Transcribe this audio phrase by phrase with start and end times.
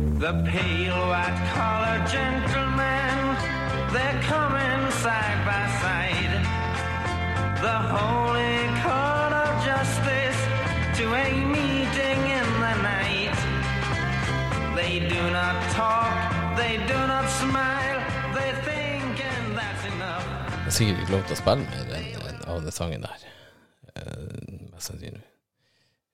[0.00, 3.16] The pale white collar gentlemen,
[3.92, 6.34] they're coming side by side.
[7.66, 10.40] The holy court of justice
[10.98, 13.38] to a meeting in the night.
[14.76, 16.16] They do not talk,
[16.56, 18.00] they do not smile,
[18.36, 20.24] they think and that's enough.
[20.52, 23.20] Jeg har sikkert ikke lov til å spille mer enn av den sangen der.
[23.96, 25.26] Eh, mest sannsynlig.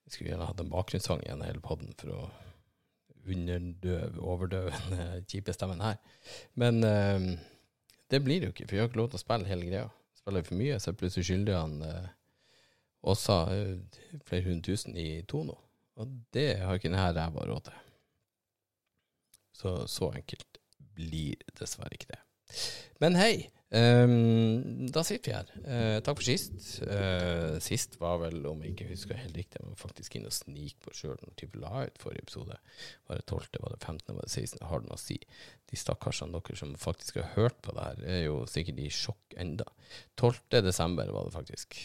[0.07, 2.27] Jeg skulle gjerne hatt en bakgrunnssang igjen hele podden for å
[3.35, 5.97] underdøve, overdøvende, kjipe stemmen her.
[6.55, 7.29] Men eh,
[8.11, 9.87] det blir det jo ikke, for jeg har ikke lov til å spille hele greia.
[10.17, 12.07] Spiller vi for mye, så er plutselig skyldig han eh,
[13.07, 15.57] også eh, flere hundre tusen i Tono.
[15.97, 17.83] Og det har ikke denne ræva råd til.
[19.57, 20.59] Så så enkelt
[20.97, 22.19] blir dessverre ikke det.
[23.01, 25.49] Men hei, ehm, da sitter vi her.
[25.63, 26.55] Uh, takk for sist.
[26.83, 30.79] Uh, sist var vel, om jeg ikke husker helt riktig, må faktisk inn og snike
[30.85, 32.57] på sjøl når vi la ut forrige episode.
[33.09, 34.65] Var det 12., var det 15., var det 16.?
[34.69, 35.19] Har det noe å si?
[35.67, 39.37] De stakkarsene dere som faktisk har hørt på det her, er jo sikkert i sjokk
[39.39, 39.67] enda.
[40.15, 40.61] 12.
[40.65, 41.79] desember var det faktisk.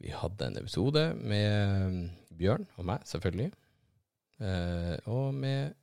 [0.00, 3.50] Vi hadde en episode med Bjørn og meg, selvfølgelig.
[4.40, 5.76] Uh, og med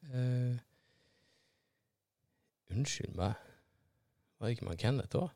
[2.73, 3.46] Unnskyld meg.
[4.37, 5.31] Var ikke man Kenneth òg?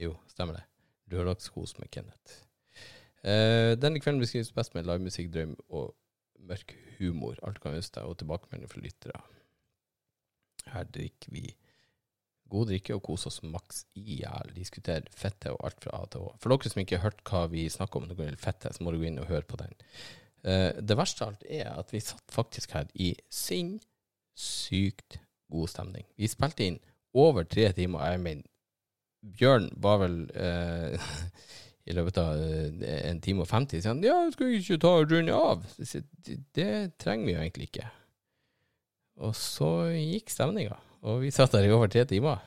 [0.00, 0.64] Jo, stemmer det.
[1.10, 2.44] Lørdagskos med Kenneth.
[3.20, 5.90] Uh, denne kvelden beskrives best med livemusikk, drøm og
[6.48, 7.36] mørk humor.
[7.44, 9.20] Alt kan huske og tilbakemelding fra lyttere.
[10.70, 11.44] Her drikker vi
[12.50, 14.54] god drikke og koser oss maks i hjel.
[14.56, 16.32] Diskuterer fette og alt fra A til Å.
[16.40, 18.84] For dere som ikke har hørt hva vi snakker om når det gjelder fette, så
[18.84, 19.74] må du gå inn og høre på den.
[20.46, 25.20] Uh, det verste av alt er at vi satt faktisk her i sinnssykt
[25.50, 26.06] god stemning.
[26.16, 26.80] Vi spilte inn
[27.14, 28.04] over tre timer.
[28.12, 28.46] Jeg mener,
[29.20, 31.08] Bjørn var vel eh,
[31.90, 34.94] i løpet av eh, en time og 50 sier han ja, skal vi ikke ta
[35.00, 35.64] og runde av?
[36.56, 37.88] Det, trenger vi jo egentlig ikke.
[39.20, 42.40] Og så gikk stemninga, og vi satt der i over tre timer.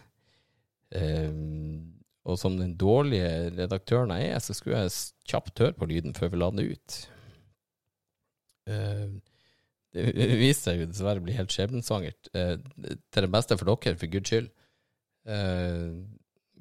[0.97, 1.93] Ehm,
[2.25, 4.95] og som den dårlige redaktøren jeg er, så skulle jeg
[5.29, 6.97] kjapt høre på lyden før vi la den ut.
[8.71, 9.19] Ehm,
[9.93, 12.31] det viste seg jo dessverre å bli helt skjebnesvangert.
[12.33, 12.55] Eh,
[13.13, 14.49] til det beste for dere, for guds skyld.
[15.29, 15.91] Eh,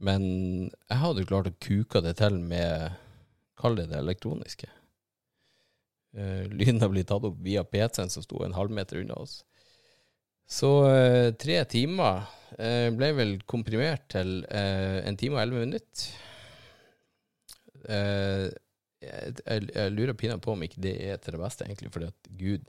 [0.02, 0.24] men
[0.68, 2.98] jeg hadde jo klart å kuke det til med
[3.62, 4.68] Kall det det elektroniske.
[6.18, 9.40] Eh, lyden har blitt tatt opp via PC-en som sto en halvmeter unna oss.
[10.48, 12.26] Så eh, tre timer
[12.58, 16.10] eh, ble vel komprimert til eh, en time og elleve minutter.
[17.82, 18.50] Jeg,
[19.02, 22.28] jeg, jeg lurer pinadø på om ikke det er til det beste, egentlig, fordi at
[22.38, 22.68] Gud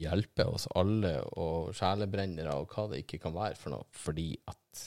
[0.00, 4.84] hjelper oss alle og sjelebrennere og hva det ikke kan være for noe, fordi at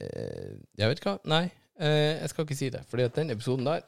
[0.00, 1.44] eh, Jeg vet hva, nei,
[1.78, 3.82] eh, jeg skal ikke si det, fordi at den episoden der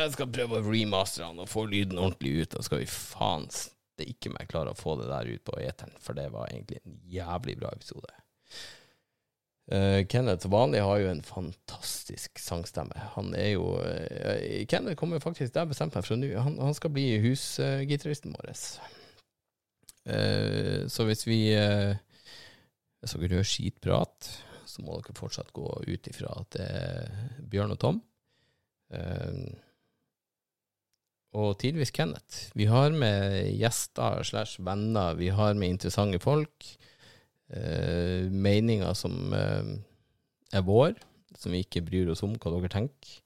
[0.00, 3.48] Jeg skal prøve å remastere den og få lyden ordentlig ut, og skal vi faen
[4.00, 6.80] det ikke meg klare å få det der ut på eteren, for det var egentlig
[6.80, 8.08] en jævlig bra episode.
[9.70, 12.96] Eh, Kenneth vanlig har jo en fantastisk sangstemme.
[13.14, 16.90] Han er jo uh, Kenneth kommer faktisk, der bestemt meg for nå, han, han skal
[16.94, 18.50] bli husgitaristen vår.
[20.10, 21.40] Eh, så hvis vi
[23.00, 24.26] Hvis dere hører skitprat,
[24.68, 27.14] så må dere fortsatt gå ut ifra at det er
[27.48, 28.00] Bjørn og Tom.
[31.40, 32.50] Og tidvis Kenneth.
[32.58, 36.68] Vi har med gjester slash venner, vi har med interessante folk.
[37.50, 39.72] Eh, meninger som eh,
[40.54, 40.94] er vår,
[41.38, 43.16] som vi ikke bryr oss om hva dere tenker.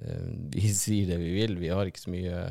[0.00, 2.42] Eh, vi sier det vi vil, vi har ikke så mye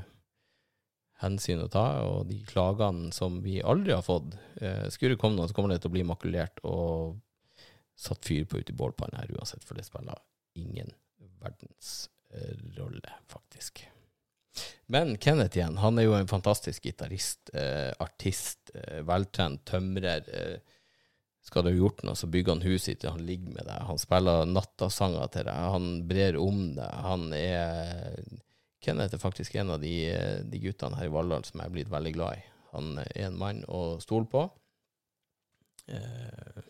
[1.21, 5.49] hensyn å ta, og de klagene som vi aldri har fått, eh, skulle komme noe,
[5.49, 7.19] så kommer det til å bli makulert og
[8.01, 10.17] satt fyr på ute i bålpanna her uansett, for det spiller
[10.57, 10.89] ingen
[11.41, 13.83] verdens eh, rolle, faktisk.
[14.91, 20.27] Men Kenneth igjen, han er jo en fantastisk gitarist, eh, artist, eh, veltrent tømrer.
[20.27, 20.77] Eh,
[21.41, 24.01] skal du ha gjort noe, så bygger han huset ditt, han ligger med deg, han
[24.01, 26.97] spiller nattasanger til deg, han brer om deg.
[27.07, 28.19] Han er
[28.81, 31.75] Kenneth er faktisk en av de, eh, de guttene her i Valldal som jeg er
[31.75, 32.45] blitt veldig glad i.
[32.73, 34.47] Han er en mann å stole på.
[35.87, 36.61] Eh,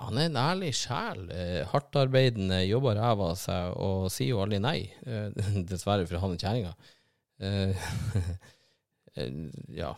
[0.00, 1.26] han er en ærlig sjel.
[1.34, 4.78] Eh, Hardtarbeidende, jobber ræva av seg og sier jo aldri nei.
[5.04, 5.28] Eh,
[5.70, 6.74] dessverre for han og kjerringa.
[9.18, 9.30] Eh,
[9.74, 9.88] ja.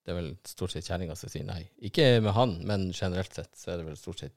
[0.00, 1.66] Det er vel stort sett kjerringa som sier nei.
[1.84, 4.32] Ikke med han, men generelt sett så er det vel stort sett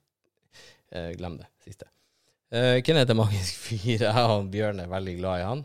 [1.15, 1.87] Glem det siste.
[2.51, 4.03] Uh, Kenneth er magisk fyr.
[4.03, 5.63] Jeg og Bjørn er veldig glad i han.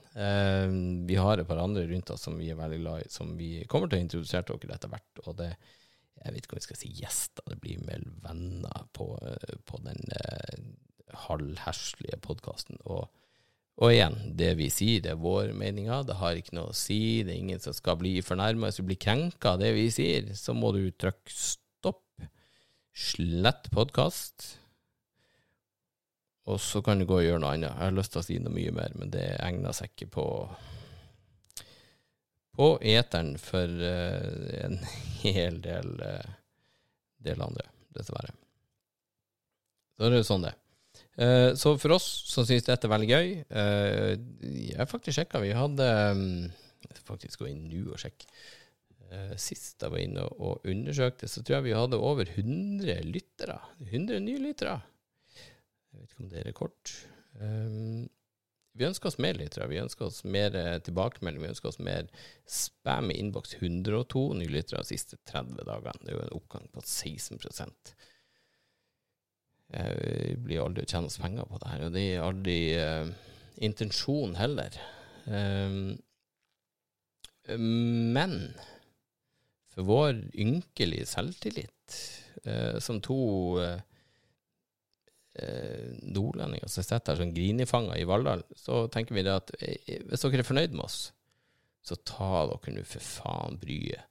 [1.10, 3.50] Vi har et par andre rundt oss som vi er veldig glad i, som vi
[3.66, 5.24] kommer til å introdusere dere etter hvert.
[5.26, 5.50] Og det
[6.26, 9.06] jeg vet ikke om vi skal si gjester, det blir mer venner på,
[9.68, 10.66] på den eh,
[11.26, 12.82] halvherslige podkasten.
[12.84, 13.06] Og,
[13.76, 16.06] Og igjen, det vi sier, det er vår meninger.
[16.08, 17.22] Det har ikke noe å si.
[17.26, 18.70] Det er ingen som skal bli fornærma.
[18.70, 22.06] Hvis du blir krenka av det vi sier, så må du trykke stopp,
[22.96, 24.46] slett podkast,
[26.46, 27.72] og så kan du gå og gjøre noe annet.
[27.74, 30.26] Jeg har lyst til å si noe mye mer, men det egner seg ikke på
[32.56, 34.78] på eteren for uh, en
[35.22, 36.36] hel del, uh,
[37.24, 37.66] del andre,
[37.96, 38.32] dessverre.
[39.96, 40.62] Så det er sånn det er.
[41.16, 45.40] Uh, så for oss som syns dette er veldig gøy Jeg har faktisk sjekka.
[45.40, 46.24] Vi hadde um,
[46.84, 48.28] Jeg skal faktisk gå inn nå og sjekke.
[49.40, 53.54] Sist jeg var inne og undersøkte, så tror jeg vi hadde over 100 lyttere.
[53.86, 54.74] 100 nye lyttere.
[55.38, 56.94] Jeg vet ikke om det er rekord.
[58.76, 59.68] Vi ønsker oss mer lyttere.
[59.70, 60.52] Vi ønsker oss mer
[60.84, 61.42] tilbakemelding.
[61.42, 62.10] Vi ønsker oss mer
[62.44, 63.56] spam i innboks.
[63.58, 66.02] 102 nye lyttere de siste 30 dagene.
[66.02, 67.96] Det er jo en oppgang på 16%
[69.74, 73.08] jeg blir aldri å tjene oss penger på det her, og det er aldri uh,
[73.66, 74.78] intensjon heller.
[75.26, 75.96] Um,
[78.14, 78.38] men
[79.74, 81.98] for vår ynkelige selvtillit,
[82.46, 83.18] uh, som to
[83.58, 83.82] uh,
[86.02, 90.40] nordlendinger som sitter her som grinifanger i Valldal, så tenker vi det at hvis dere
[90.42, 90.98] er fornøyd med oss,
[91.86, 94.04] så ta dere nå for faen bryet.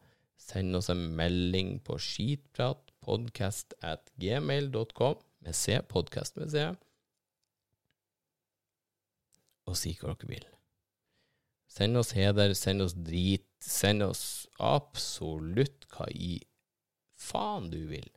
[0.46, 6.68] Send oss en melding på skitpratpodcast at gmail.com med C, podkast med C,
[9.66, 10.46] og si hva dere vil.
[11.76, 16.38] Send oss heder, send oss drit, send oss absolutt hva i
[17.18, 18.08] faen du vil.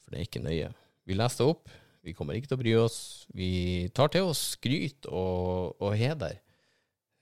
[0.00, 0.70] For det er ikke nøye.
[1.06, 1.74] Vi leser det opp,
[2.06, 2.98] vi kommer ikke til å bry oss.
[3.34, 3.50] Vi
[3.96, 6.38] tar til oss skryt og, og heder.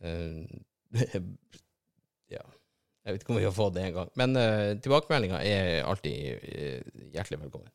[0.04, 0.44] Uh,
[2.34, 2.44] ja.
[3.04, 4.12] Jeg vet ikke om vi har fått det en gang.
[4.20, 7.72] Men uh, tilbakemeldinga er alltid uh, hjertelig velkommen.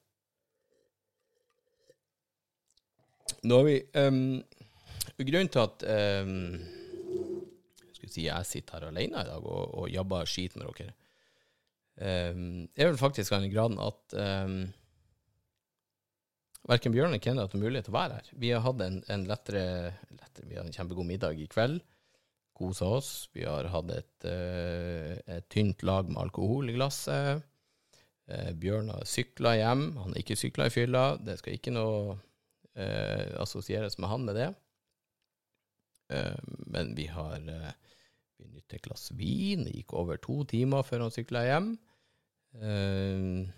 [3.45, 4.39] Nå har vi um,
[5.19, 5.83] Grunnen til at
[6.25, 6.59] um,
[7.95, 10.93] skal si jeg sitter her alene i dag og, og jabber skit med dere,
[12.31, 14.61] um, er vel faktisk av den graden at um,
[16.67, 18.31] verken Bjørn eller Kenneth har mulighet til å være her.
[18.41, 19.63] Vi har hatt en, en lettere,
[20.11, 21.79] lettere, Vi har en kjempegod middag i kveld.
[22.59, 23.11] Kosa oss.
[23.33, 27.45] Vi har hatt et, uh, et tynt lag med alkohol i glasset.
[28.29, 29.85] Uh, Bjørn har sykla hjem.
[30.01, 31.05] Han har ikke sykla i fylla.
[31.23, 32.17] Det skal ikke noe
[32.79, 34.49] eh, assosieres med han med det.
[36.09, 36.39] Eh,
[36.73, 37.71] men vi har eh,
[38.39, 39.65] Vi nytte et glass vin.
[39.67, 41.73] Det gikk over to timer før han sykla hjem.
[42.55, 43.49] Eh,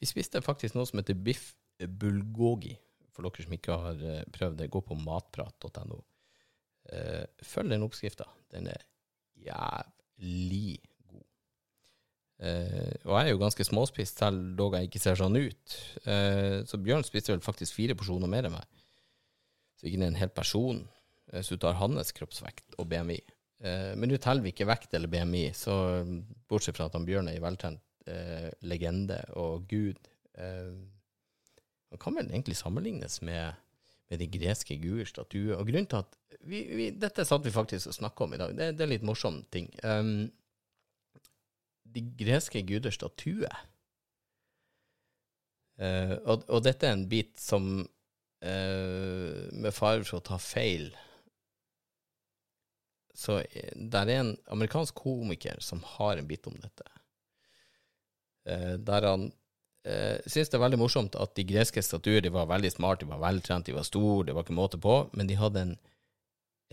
[0.00, 1.52] vi spiste faktisk noe som heter biff
[1.88, 2.74] bulgogi.
[3.14, 5.98] For dere som ikke har eh, prøvd det, gå på matprat.no.
[6.90, 8.26] Eh, følg den oppskrifta.
[8.54, 8.86] Den er
[9.40, 10.80] jævlig
[11.10, 11.26] god.
[12.40, 15.76] og jeg er jo ganske småspist, selv dog jeg ikke ser sånn ut.
[16.68, 18.80] Så Bjørn spiste vel faktisk fire porsjoner mer enn meg.
[19.78, 20.82] Så ikke det er en hel person.
[21.30, 23.18] Hvis du tar hans kroppsvekt og BMI.
[23.96, 26.02] men nå teller vi ikke vekt eller BMI, så
[26.48, 27.80] bortsett fra at han Bjørn er en veltrent
[28.66, 30.00] legende og gud
[31.90, 33.54] Han kan vel egentlig sammenlignes med,
[34.10, 35.56] med de greske guders statuer.
[35.58, 38.54] Og grunnen til at vi, vi, Dette satt vi faktisk og snakka om i dag.
[38.56, 39.68] Det, det er litt morsom ting.
[39.82, 40.30] Um,
[41.90, 43.50] de greske guders statue.
[45.80, 47.70] Uh, og, og, dette er en bit som,
[48.44, 50.90] uh, med fare for å ta feil
[53.16, 53.38] Så
[53.74, 56.84] der er en amerikansk komiker som har en bit om dette.
[58.48, 59.30] Uh, der han
[59.88, 63.12] uh, syns det er veldig morsomt at de greske statuer de var veldig smarte, de
[63.12, 65.76] var veltrent, de var store, det var ikke måte på, men de hadde en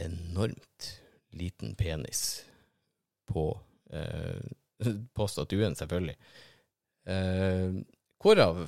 [0.07, 0.91] enormt
[1.37, 2.43] liten penis
[3.29, 3.49] på
[3.93, 4.47] uh,
[5.17, 6.15] på statuen, selvfølgelig.
[7.07, 7.73] Eh,
[8.21, 8.65] hvorav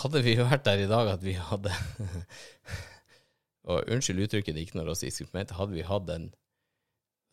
[0.00, 1.72] hadde vi vært der i dag at vi hadde
[3.70, 6.30] Og unnskyld uttrykket, det er ikke noe rasistisk ment, hadde vi hatt en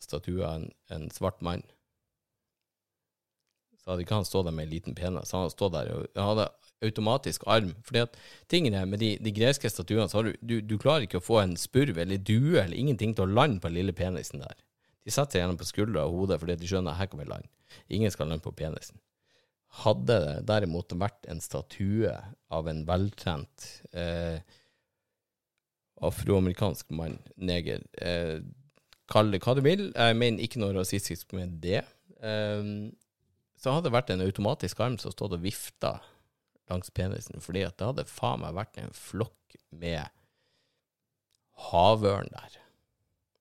[0.04, 1.64] statue av en, en, svart mann,
[3.88, 5.30] så hadde ikke han stått der med en liten penis.
[5.32, 6.44] Han hadde stått der og hadde
[6.84, 7.70] automatisk arm.
[7.88, 8.18] Fordi at
[8.52, 11.38] tingene med de, de greske statuene, så har du, du, du klarer ikke å få
[11.40, 14.60] en spurv eller due eller ingenting til å lande på den lille penisen der.
[15.08, 17.48] De setter seg gjerne på skuldra og hodet fordi de skjønner her kan vi lande.
[17.88, 19.00] Ingen skal lande på penisen.
[19.80, 22.12] Hadde det derimot vært en statue
[22.52, 24.44] av en veltrent eh,
[26.04, 28.44] afroamerikansk mann, neger eh,
[29.08, 31.80] Kall det hva du vil, jeg mener ikke noe rasistisk med det.
[32.20, 32.60] Eh,
[33.58, 35.98] så hadde det vært en automatisk arm som stod og vifta
[36.70, 40.08] langs penisen, fordi at det hadde faen meg vært en flokk med
[41.68, 42.58] havørn der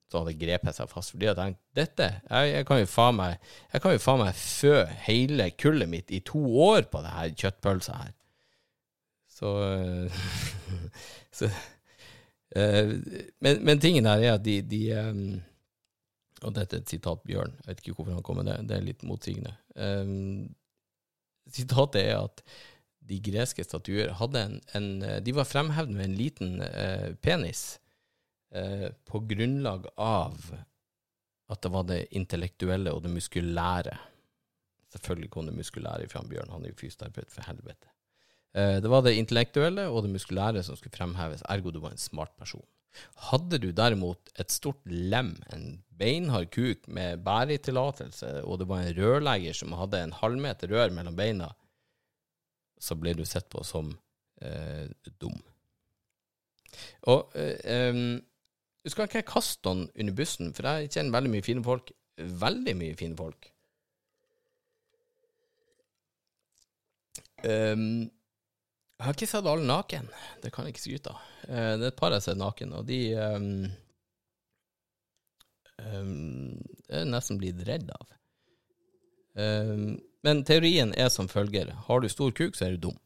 [0.07, 1.11] som hadde grepet seg fast.
[1.11, 4.37] Fordi jeg tenkte dette jeg, jeg, kan jo faen meg Jeg kan jo faen meg
[4.39, 8.13] fø hele kullet mitt i to år på det her kjøttpølsa her.
[9.37, 9.51] Så,
[11.37, 11.51] så
[12.55, 12.87] Eh,
[13.39, 15.23] men, men tingen her er at de, de um,
[16.47, 18.77] Og dette er et sitat Bjørn, jeg vet ikke hvorfor han kom med det, det
[18.77, 19.55] er litt motsigende.
[19.77, 20.55] Um,
[21.53, 22.41] sitatet er at
[23.07, 24.87] de greske statuer hadde en, en
[25.23, 27.77] De var fremhevet med en liten uh, penis
[28.55, 30.49] uh, på grunnlag av
[31.47, 33.93] at det var det intellektuelle og det muskulære.
[34.91, 37.93] Selvfølgelig kom det muskulære fra Bjørn, han er jo fysioterapeut, for helvete.
[38.57, 42.01] Uh, det var det intellektuelle og det muskulære som skulle fremheves, ergo du var en
[42.01, 42.65] smart person.
[43.29, 48.97] Hadde du derimot et stort lem, en beinhard kuk med bæretillatelse, og det var en
[48.97, 51.51] rørlegger som hadde en halvmeter rør mellom beina,
[52.79, 53.91] så ble du sett på som
[54.41, 54.85] eh,
[55.21, 55.37] dum.
[57.09, 58.19] Og eh, um,
[58.83, 61.93] du skal ikke kaste noen under bussen, for jeg kjenner veldig mye fine folk.
[62.17, 63.49] Veldig mye fine folk.
[67.43, 68.07] Um,
[68.97, 70.07] jeg har ikke sett alle naken,
[70.41, 71.25] det kan jeg ikke skryte av.
[71.45, 73.49] Uh, det er et par jeg har sett naken, og de um,
[75.85, 76.53] um,
[76.89, 78.15] er nesten blitt redd av.
[79.37, 81.69] Um, men teorien er som følger.
[81.87, 82.97] Har du stor kuk, så er du dum.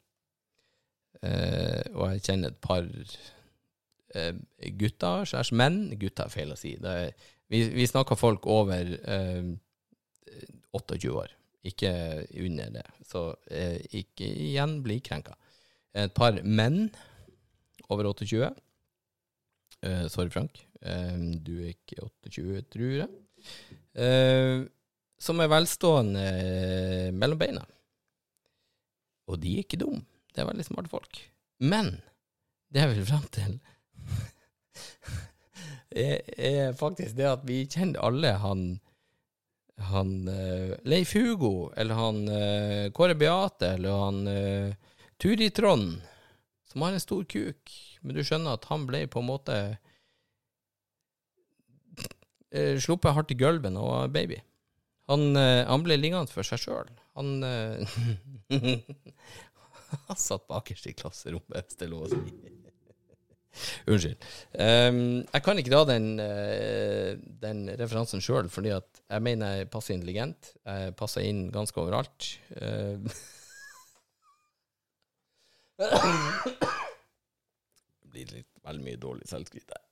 [1.21, 4.39] Uh, og jeg kjenner et par uh,
[4.79, 5.83] gutter, skjærs menn.
[6.01, 6.74] Gutter er feil å si.
[6.79, 7.12] Er,
[7.51, 9.51] vi, vi snakker folk over uh,
[10.71, 11.36] 28 år,
[11.67, 11.91] ikke
[12.41, 12.88] under det.
[13.05, 13.27] Så
[13.91, 15.36] ikke igjen bli krenka.
[15.93, 16.86] Et par menn
[17.89, 18.51] over 28.
[20.13, 20.62] sorry, Frank.
[21.43, 21.98] du er ikke
[22.29, 23.10] 28, tror jeg.
[23.98, 24.69] Uh,
[25.21, 27.62] som er velstående eh, mellom beina.
[29.29, 30.01] Og de er ikke dumme.
[30.31, 31.19] Det er veldig smarte folk.
[31.62, 31.93] Men
[32.71, 33.57] det jeg vil fram til,
[36.05, 38.63] er, er, faktisk det at vi kjenner alle han,
[39.91, 44.90] han uh, Leif Hugo, eller han uh, Kåre Beate, eller han uh,
[45.22, 46.00] Turi Trond,
[46.72, 47.74] som har en stor kuk.
[48.01, 49.58] Men du skjønner at han ble på en måte
[52.82, 54.42] sluppet hardt i gulvet og baby.
[55.12, 56.92] Han, eh, han ble liggende for seg sjøl.
[57.20, 57.96] Han, eh,
[60.08, 62.58] han satt bakerst i klasserommet, hvis det er lov å si.
[63.92, 64.22] Unnskyld.
[64.56, 69.72] Um, jeg kan ikke dra den, uh, den referansen sjøl, fordi at jeg mener jeg
[69.74, 70.54] passer intelligent.
[70.63, 72.30] Jeg passer inn ganske overalt.
[72.56, 73.12] Uh,
[78.02, 79.84] det blir litt veldig mye dårlig selvskryt her.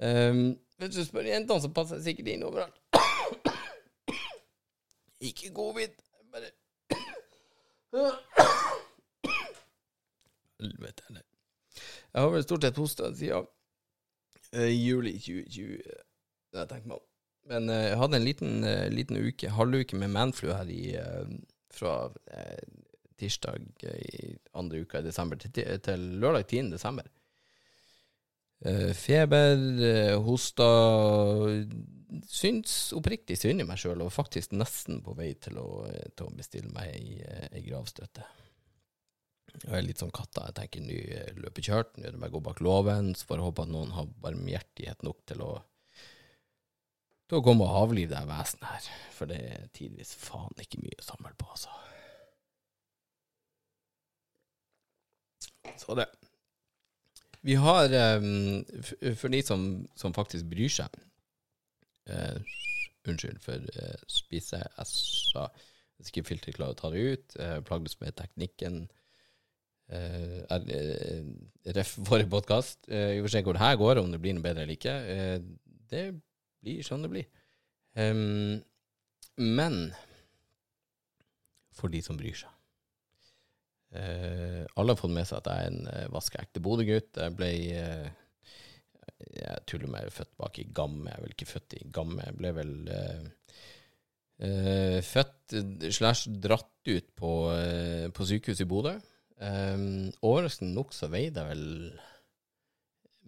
[0.00, 2.78] Um, hvis du spør jentene, så passer jeg sikkert inn overalt.
[5.20, 5.92] Ikke covid,
[6.32, 6.48] bare
[10.60, 11.26] Helvete heller.
[12.12, 13.46] Jeg har vel stort sett hosta siden
[14.56, 17.06] uh, juli 2020, det har jeg tenkt meg om.
[17.50, 20.94] Men uh, jeg hadde en liten, uh, liten uke, halvuke med manflu her i,
[21.74, 21.94] fra
[23.20, 25.52] tirsdag i andre uka i desember til,
[25.84, 26.70] til lørdag 10.
[26.74, 27.08] desember.
[28.96, 29.62] feber,
[30.20, 30.66] hosta
[32.28, 35.86] syns oppriktig synd i meg sjøl, og faktisk nesten på vei til å,
[36.16, 37.20] til å bestille meg ei,
[37.52, 38.26] ei gravstøtte.
[39.60, 40.46] Jeg er litt som katta.
[40.48, 40.98] Jeg tenker ny
[41.42, 43.94] løpekjørt, nå er det bare å gå bak låven, så får jeg håpe at noen
[43.96, 45.52] har barmhjertighet nok til å
[47.30, 50.98] til å komme og avlive det vesenet her, for det er tidvis faen ikke mye
[50.98, 51.70] å samle på, altså.
[55.80, 56.08] Så det.
[57.46, 58.64] Vi har, um,
[59.16, 59.62] for de som,
[59.96, 60.98] som faktisk bryr seg,
[62.10, 62.40] Uh,
[63.08, 65.46] unnskyld for uh, spise S-a.
[65.96, 67.36] Hvis ikke filteret klarer å ta det ut.
[67.36, 68.82] Uh, plagdes med teknikken.
[69.90, 71.30] Uh, er, uh,
[71.76, 72.82] ref forrige podkast.
[72.90, 74.96] Uh, vi får se hvor det her går, om det blir noe bedre eller ikke.
[75.06, 76.04] Uh, det
[76.62, 77.28] blir sånn det blir.
[77.98, 78.60] Um,
[79.40, 79.82] men
[81.74, 82.52] for de som bryr seg.
[83.90, 87.16] Alle har fått med seg at jeg er en vaskeekte Bodø-gutt.
[87.18, 87.48] Jeg ble
[89.30, 91.08] jeg tuller med, født bak i Gamme.
[91.10, 92.24] Jeg er vel ikke født i Gamme.
[92.26, 93.56] Jeg ble vel uh,
[94.44, 95.56] uh, født
[95.92, 98.94] slash dratt ut på, uh, på sykehuset i Bodø.
[99.40, 101.66] Um, overraskende nok så veide jeg vel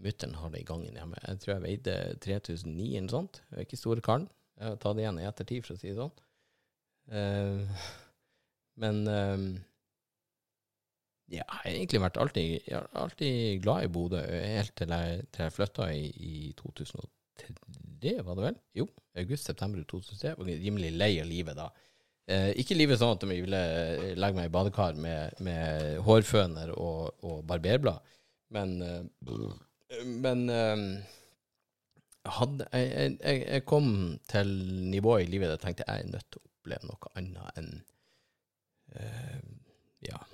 [0.02, 1.18] Mutter'n har det i gangen hjemme.
[1.28, 3.42] Jeg tror jeg veide 3009 eller sånt.
[3.50, 4.24] Jeg er ikke store karen.
[4.58, 6.14] Jeg har tatt det igjen i ettertid, for å si det sånn.
[7.12, 7.84] Uh,
[8.82, 9.04] men
[11.32, 12.66] ja, jeg har egentlig vært alltid,
[13.00, 18.44] alltid glad i Bodø, helt til jeg, til jeg flytta i, i 2003, var det
[18.44, 18.58] vel?
[18.82, 18.86] Jo,
[19.22, 20.34] august-september 2003.
[20.38, 21.70] Var rimelig lei av livet da.
[22.30, 23.62] Eh, ikke livet sånn at jeg ville
[24.14, 28.12] legge meg i badekar med, med hårføner og, og barberblad,
[28.54, 30.84] men, eh, men eh,
[32.38, 33.88] hadde, jeg, jeg, jeg, kom
[34.30, 34.52] til
[34.92, 37.72] nivået i livet der jeg tenkte jeg er nødt til å oppleve noe annet enn
[38.94, 39.40] eh,
[40.06, 40.31] ja, eh,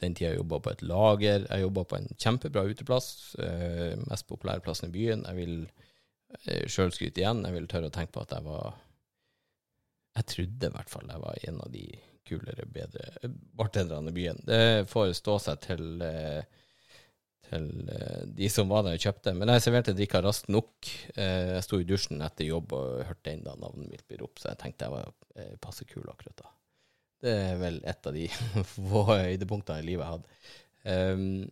[0.00, 1.46] den tida jeg jobba på et lager.
[1.48, 3.08] Jeg jobba på en kjempebra uteplass,
[3.42, 5.24] eh, mest populære plassen i byen.
[5.28, 5.56] Jeg vil
[6.44, 7.44] eh, sjøl skryte igjen.
[7.46, 8.76] Jeg vil tørre å tenke på at jeg var
[10.18, 11.84] Jeg trodde i hvert fall jeg var en av de
[12.28, 14.40] kulere, bedre bartenderne i byen.
[14.44, 16.42] Det får stå seg til eh,
[17.48, 19.32] til eh, de som var der og kjøpte.
[19.36, 20.90] Men jeg serverte drikka raskt nok.
[21.14, 24.52] Eh, Jeg sto i dusjen etter jobb og hørte enda navnet mitt bli ropt, så
[24.52, 26.50] jeg tenkte jeg var eh, passe kul akkurat da.
[27.22, 28.26] Det er vel et av de
[28.74, 30.36] få høydepunktene i livet jeg hadde.
[30.88, 31.46] Um,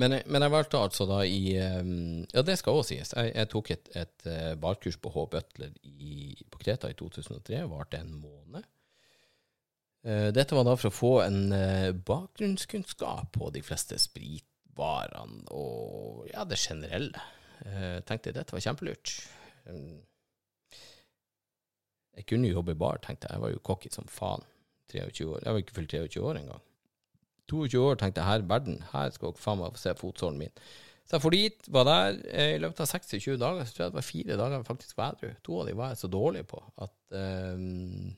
[0.00, 3.12] men, jeg, men jeg valgte altså da i um, Ja, det skal også sies.
[3.12, 5.24] Jeg, jeg tok et, et eh, barkurs på H.
[5.34, 7.64] Butler i, på Kreta i 2003.
[7.68, 8.68] Varte en måned.
[10.06, 16.30] Eh, Dette var da for å få en eh, bakgrunnskunnskap på de fleste spritvarene og
[16.30, 17.26] ja, det generelle.
[17.60, 19.18] Jeg tenkte dette var kjempelurt.
[19.68, 19.98] Um,
[22.16, 23.38] Jeg kunne jo jobbe i bar, tenkte jeg.
[23.38, 24.44] Jeg var jo cocky som faen.
[24.90, 25.42] 23 år.
[25.44, 26.62] Jeg var ikke fylt 23 år engang.
[27.50, 30.54] 22 år tenkte jeg her, verden, her skal dere faen meg få se fotsålen min.
[31.10, 32.20] Så jeg for dit, var der.
[32.30, 35.16] eh, I løpet av 26 dager så tror jeg det var fire dager faktisk var
[35.16, 35.32] edru.
[35.46, 38.12] To av de var jeg så dårlig på at um,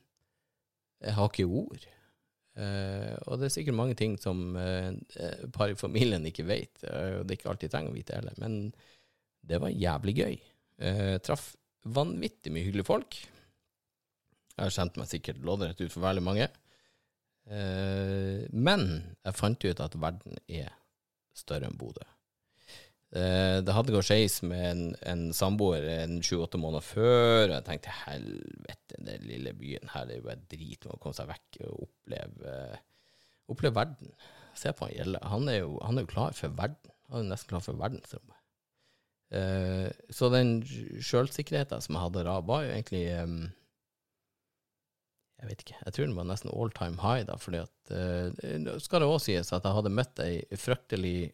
[1.00, 1.86] jeg har ikke ord.
[2.52, 4.92] Uh, og det er sikkert mange ting som uh,
[5.56, 8.36] par i familien ikke vet, uh, og det ikke alltid trenger å vite heller.
[8.36, 8.58] Men
[9.40, 10.36] det var jævlig gøy.
[10.76, 11.54] Uh, traff
[11.96, 13.16] vanvittig mye hyggelige folk.
[14.56, 16.48] Jeg har kjent meg sikkert loddrett ut for veldig mange.
[17.50, 18.88] Eh, men
[19.24, 20.72] jeg fant ut at verden er
[21.36, 22.04] større enn Bodø.
[23.12, 27.48] Eh, det hadde gått skeis med en, en samboer en sju-åtte måneder før.
[27.48, 31.00] og Jeg tenkte helvete, den lille byen her det er jo bare drit med å
[31.02, 32.54] komme seg vekk og oppleve,
[33.52, 34.14] oppleve verden.
[34.56, 35.20] Se på han Gjelle.
[35.32, 36.94] Han er, jo, han er jo klar for verden.
[37.12, 38.38] Han er nesten klar for verdensrommet.
[39.32, 43.04] Eh, så den sjølsikkerheten som jeg hadde da, var jo egentlig
[45.42, 48.76] Jeg vet ikke, jeg tror den var nesten all time high, da, fordi at uh,
[48.78, 51.32] skal det òg sies at jeg hadde møtt ei fryktelig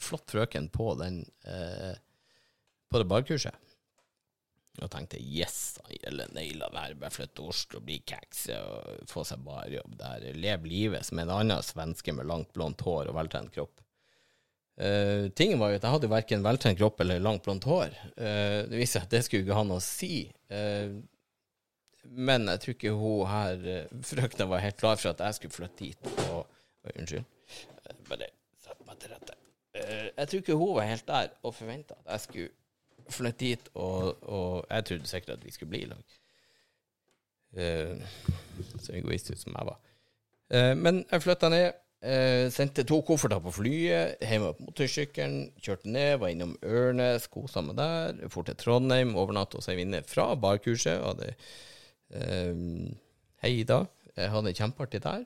[0.00, 1.96] flott frøken på den uh,
[2.90, 3.66] på det barkurset.
[4.80, 9.42] Og tenkte yes, eller naila der, bare flytte til Oslo, bli kekse og få seg
[9.44, 10.30] barjobb der.
[10.38, 13.82] Leve livet som en annen svenske med langt, blondt hår og veltrent kropp.
[14.80, 17.92] Uh, tingen var jo at jeg hadde verken veltrent kropp eller langt, blondt hår.
[18.14, 20.22] Uh, det viste seg at det skulle ikke ha noe å si.
[20.54, 21.02] Uh,
[22.10, 25.54] men jeg tror ikke hun her, uh, frøkna, var helt klar for at jeg skulle
[25.54, 26.08] flytte dit.
[26.30, 26.46] Og,
[26.84, 27.26] og unnskyld.
[27.86, 28.30] Uh, bare
[28.62, 29.36] sett meg til rette.
[29.76, 32.48] Uh, jeg tror ikke hun var helt der og forventa at jeg skulle
[33.10, 36.16] flytte dit, og, og jeg trodde sikkert at vi skulle bli i lag.
[38.78, 39.78] Så egoistisk som jeg var.
[40.78, 41.80] Men jeg flytta ned.
[42.54, 47.80] Sendte to kofferter på flyet, hjemme på motorsykkelen, kjørte ned, var innom Ørnes, kosa meg
[47.80, 48.22] der.
[48.30, 51.02] For til Trondheim, overnatta hos ei venninne fra barkurset.
[51.02, 51.34] Hadde
[52.14, 52.96] uh,
[53.40, 53.84] Hei, Ida.
[54.16, 55.22] Jeg hadde det kjempeartig der.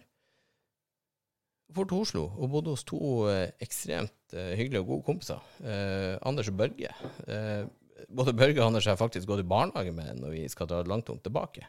[1.74, 2.98] For til Oslo og bodde hos to
[3.30, 5.40] eh, ekstremt eh, hyggelige og gode kompiser.
[5.64, 6.90] Eh, Anders og Børge.
[7.26, 7.64] Eh,
[8.14, 11.10] både Børge og Anders har faktisk gått i barnehage med når vi skal dra langt
[11.10, 11.66] om tilbake.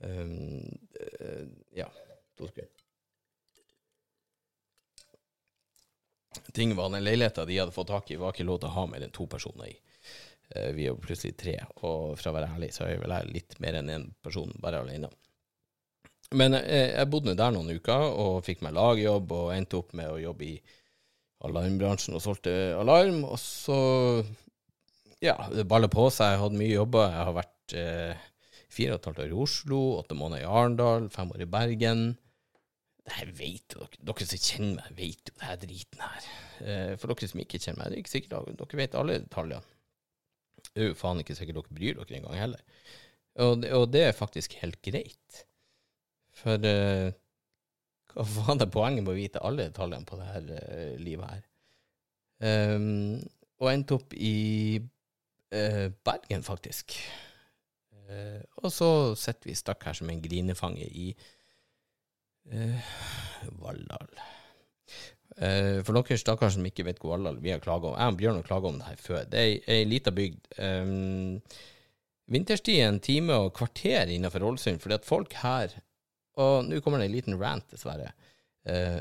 [0.00, 0.62] Um,
[0.96, 1.88] eh, ja,
[2.38, 2.76] to sekunder.
[6.54, 9.12] Den leiligheta de hadde fått tak i, var ikke lov til å ha mer enn
[9.12, 9.74] to personer i.
[10.50, 13.14] Eh, vi er jo plutselig tre, og for å være ærlig så er jeg vel
[13.14, 15.10] her litt mer enn én person bare alene.
[16.34, 20.10] Men eh, jeg bodde der noen uker og fikk meg lagjobb og endte opp med
[20.12, 20.54] å jobbe i
[21.46, 23.24] alarmbransjen og solgte alarm.
[23.26, 23.78] Og så
[25.24, 26.34] ja, det baller på seg.
[26.34, 27.10] Jeg hadde mye jobber.
[27.10, 28.26] Jeg har vært eh,
[28.70, 32.04] fire og et halvt år i Oslo, åtte måneder i Arendal, fem år i Bergen.
[33.00, 34.00] Det her vet jo dere.
[34.10, 36.30] Dere som kjenner meg, vet jo det her driten her.
[36.62, 39.76] Eh, for dere som ikke kjenner meg, det er ikke sikkert dere vet alle detaljene.
[40.74, 42.62] Det er jo faen ikke sikkert dere bryr dere engang heller.
[43.42, 45.42] Og og det er faktisk helt greit.
[46.40, 47.10] For uh,
[48.14, 51.42] hva faen er poenget med å vite alle detaljene på det her eh, livet her?
[52.40, 53.20] Um,
[53.60, 56.96] og endte opp i uh, Bergen, faktisk.
[58.58, 61.12] Og så sitter vi stakk her som en grinefange i
[63.62, 64.08] Valldal.
[65.40, 68.18] Eh, for dere stakkars som ikke vet hvor Valldal vi har klaga om Jeg og
[68.20, 69.22] Bjørn har klaga om det her før.
[69.32, 70.50] Det er ei- lita bygd.
[70.60, 71.38] Um,
[72.30, 75.78] vinterstid en time og kvarter innenfor Ålesund, fordi at folk her
[76.40, 78.12] Og nå kommer det en liten rant, dessverre.
[78.64, 79.00] Uh,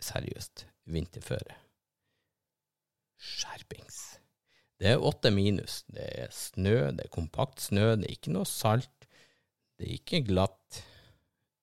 [0.00, 1.56] seriøst, vinterføre.
[3.20, 3.98] Skjerpings.
[4.80, 5.82] Det er åtte minus.
[5.92, 9.08] Det er snø, det er kompakt snø, det er ikke noe salt.
[9.78, 10.82] Det er ikke glatt.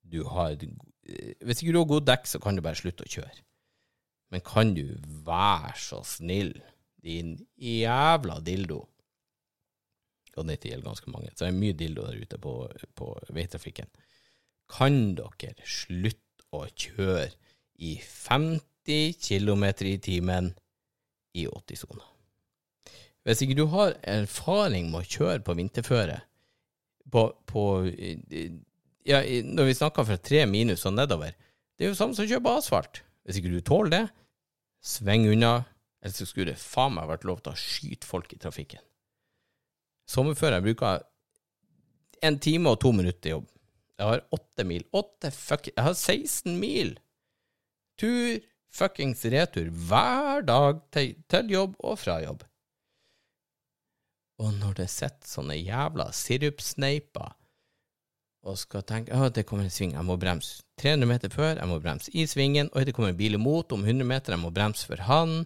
[0.03, 0.57] Du har
[1.41, 3.43] Hvis ikke du har god dekk, så kan du bare slutte å kjøre.
[4.31, 4.85] Men kan du
[5.25, 6.53] være så snill,
[7.01, 8.83] din jævla dildo
[10.37, 12.53] Og dette gjelder ganske mange, så det er mye dildo der ute på,
[12.95, 13.89] på veitrafikken.
[14.71, 17.33] kan dere slutte å kjøre
[17.83, 20.53] i 50 km i timen
[21.35, 22.05] i 80-sona?
[23.27, 26.21] Hvis ikke du har erfaring med å kjøre på vinterføre
[27.11, 27.65] på, på
[29.07, 31.33] ja, Når vi snakker fra tre minus og nedover,
[31.77, 33.01] det er jo samme som å kjøpe asfalt.
[33.25, 34.03] Hvis ikke du tåler det,
[34.81, 35.61] sving unna,
[36.01, 38.81] eller så skulle det faen meg vært lov til å skyte folk i trafikken.
[40.09, 41.03] Sommerfører bruker
[42.25, 43.49] en time og to minutter til jobb.
[44.01, 44.85] Jeg har åtte mil.
[44.97, 45.69] Åtte fuck...
[45.69, 46.95] Jeg har 16 mil!
[48.01, 48.39] Tur,
[48.73, 52.41] fuckings retur, hver dag til, til jobb og fra jobb.
[54.41, 57.35] Og når det sitter sånne jævla sirupsneiper
[58.41, 61.69] og skal tenke at det kommer en sving, jeg må bremse 300 meter før, jeg
[61.69, 64.49] må bremse i svingen, og det kommer en bil imot om 100 meter, jeg må
[64.53, 65.43] bremse for han.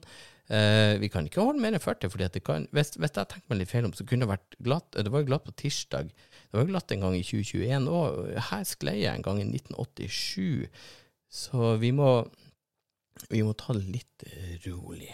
[0.48, 3.32] Eh, vi kan ikke holde mer enn 40, fordi at det kan, hvis, hvis jeg
[3.32, 4.88] tenker meg litt feil om, så kunne det vært glatt.
[4.96, 6.14] Det var jo glatt på tirsdag.
[6.14, 8.24] Det var jo glatt en gang i 2021 òg.
[8.52, 10.80] Her sklei jeg en gang i 1987.
[11.36, 12.10] Så vi må,
[13.28, 14.28] vi må ta det litt
[14.70, 15.12] rolig.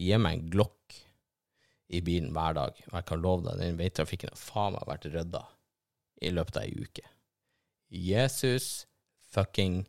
[0.00, 1.00] Gi meg en glokk
[1.90, 2.84] i bilen hver dag.
[2.88, 5.44] Og jeg kan love deg, den veitrafikken har faen meg vært rydda
[6.20, 7.04] i løpet av ei uke.
[7.90, 8.86] Jesus
[9.34, 9.82] fucking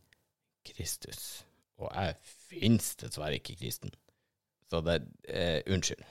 [0.65, 1.44] Kristus.
[1.82, 2.15] Og jeg
[2.52, 3.94] finnes dessverre ikke kristen.
[4.70, 6.04] Så det eh, Unnskyld.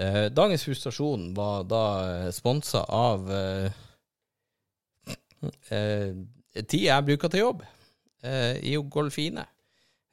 [0.00, 3.78] Eh, dagens frustrasjon var da eh, sponsa av eh,
[5.74, 6.12] eh,
[6.60, 7.64] tid jeg bruker til jobb
[8.22, 9.46] eh, i Golfine.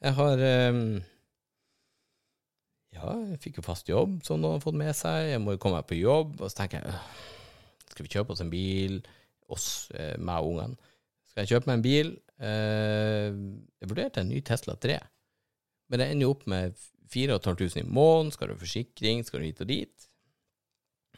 [0.01, 0.81] Jeg har eh,
[2.97, 5.27] Ja, jeg fikk jo fast jobb, som noen har fått med seg.
[5.33, 6.39] Jeg må jo komme meg på jobb.
[6.41, 7.35] Og så tenker jeg «Øh,
[7.97, 8.99] skal vi kjøpe oss en bil,
[9.49, 10.93] oss, eh, meg og ungene.
[11.31, 12.11] Skal jeg kjøpe meg en bil?
[12.37, 13.39] Eh,
[13.81, 14.99] jeg vurderte en ny Tesla 3,
[15.89, 16.77] men det ender jo opp med
[17.09, 18.31] 4500 i måneden.
[18.35, 20.07] Skal du ha forsikring, skal du hit og dit?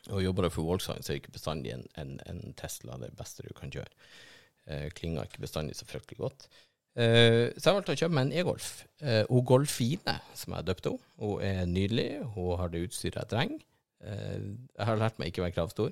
[0.07, 3.43] Og jobber du for Volkswagen, så er ikke bestandig en, en, en Tesla det beste
[3.43, 3.91] du kan kjøre.
[4.69, 6.47] Eh, klinger ikke bestandig så fryktelig godt.
[6.99, 8.69] Eh, så jeg valgte å kjøpe meg en e-Golf.
[9.03, 12.09] Eh, hun Golfine, som jeg døpte henne, hun er nydelig.
[12.35, 13.65] Hun har det utstyret jeg trenger.
[14.05, 14.37] Eh,
[14.77, 15.91] jeg har lært meg ikke å være kravstor.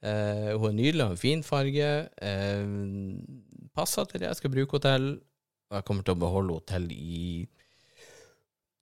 [0.00, 1.88] Eh, hun er nydelig, har en fin farge.
[2.24, 2.70] Eh,
[3.76, 5.08] passer til det jeg skal bruke henne til.
[5.70, 7.48] Og jeg kommer til å beholde henne til i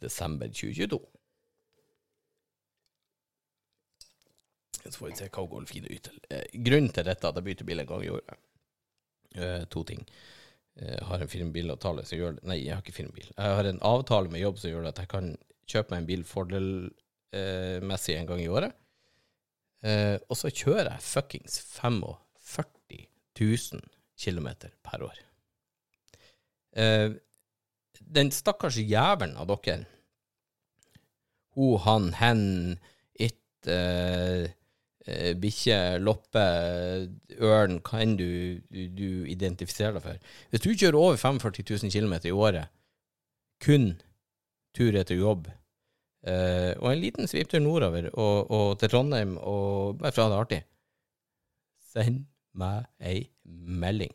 [0.00, 1.00] desember 2022.
[4.78, 6.20] Så får vi se hva Golf gir ut til.
[6.31, 8.44] Eh, grunnen til dette at jeg bytter bil en gang i året,
[9.70, 10.07] to ting.
[10.78, 13.28] Jeg har en firmabilavtale som gjør det Nei, jeg har ikke firmabil.
[13.35, 15.33] Jeg har en avtale med jobb som gjør at jeg kan
[15.68, 18.76] kjøpe meg en bil fordelmessig en gang i året.
[19.87, 23.07] Eh, og så kjører jeg fuckings 45
[23.38, 23.83] 000
[24.19, 24.49] km
[24.83, 25.21] per år.
[26.79, 27.14] Eh,
[27.99, 29.85] den stakkars jævelen av dere,
[31.59, 32.43] ho, han, hen,
[33.19, 34.51] it, eh,
[35.07, 36.45] eh, bikkje, loppe,
[37.38, 38.29] ørn, hva enn du,
[38.71, 40.35] du, du identifiserer deg for.
[40.51, 42.71] Hvis du kjører over 45 000 km i året,
[43.64, 43.97] kun
[44.77, 45.49] tur etter jobb,
[46.26, 50.33] eh, og en liten sviptur nordover og, og til Trondheim, og bare for å ha
[50.33, 50.62] det artig,
[51.92, 52.24] send
[52.59, 54.14] meg ei melding.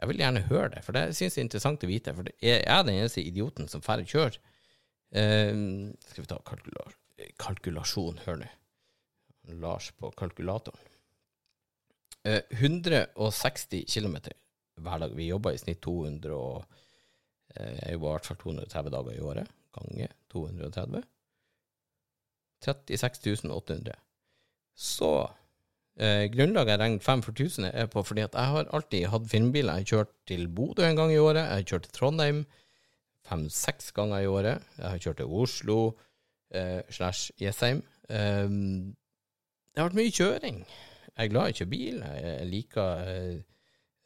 [0.00, 2.14] Jeg vil gjerne høre det, for det synes jeg er interessant å vite.
[2.16, 4.38] For det er jeg den eneste idioten som får kjører.
[5.10, 6.86] Uh, skal vi ta kalkula
[7.42, 8.48] kalkulasjon, hør nå.
[9.60, 10.86] Lars på kalkulatoren.
[12.24, 14.16] Uh, 160 km
[14.80, 15.12] hver dag.
[15.18, 16.62] Vi jobber i snitt 200 og
[17.56, 19.52] eh, Jeg jobber i hvert fall 230 dager i året.
[19.76, 21.04] Ganger 230.
[22.64, 23.94] 36.800.
[24.76, 25.10] Så
[25.96, 29.78] eh, grunnlaget jeg regner 45 000 er på fordi at jeg har alltid hatt filmbiler.
[29.80, 31.42] Jeg har kjørt til Bodø en gang i året.
[31.44, 32.44] Jeg har kjørt til Trondheim
[33.30, 34.64] fem-seks ganger i året.
[34.78, 35.78] Jeg har kjørt til Oslo
[36.54, 37.82] eh, slash Jessheim.
[38.08, 38.48] Eh,
[39.70, 40.62] det har vært mye kjøring.
[41.10, 42.02] Jeg er glad i å kjøre bil.
[42.24, 43.40] Jeg liker eh,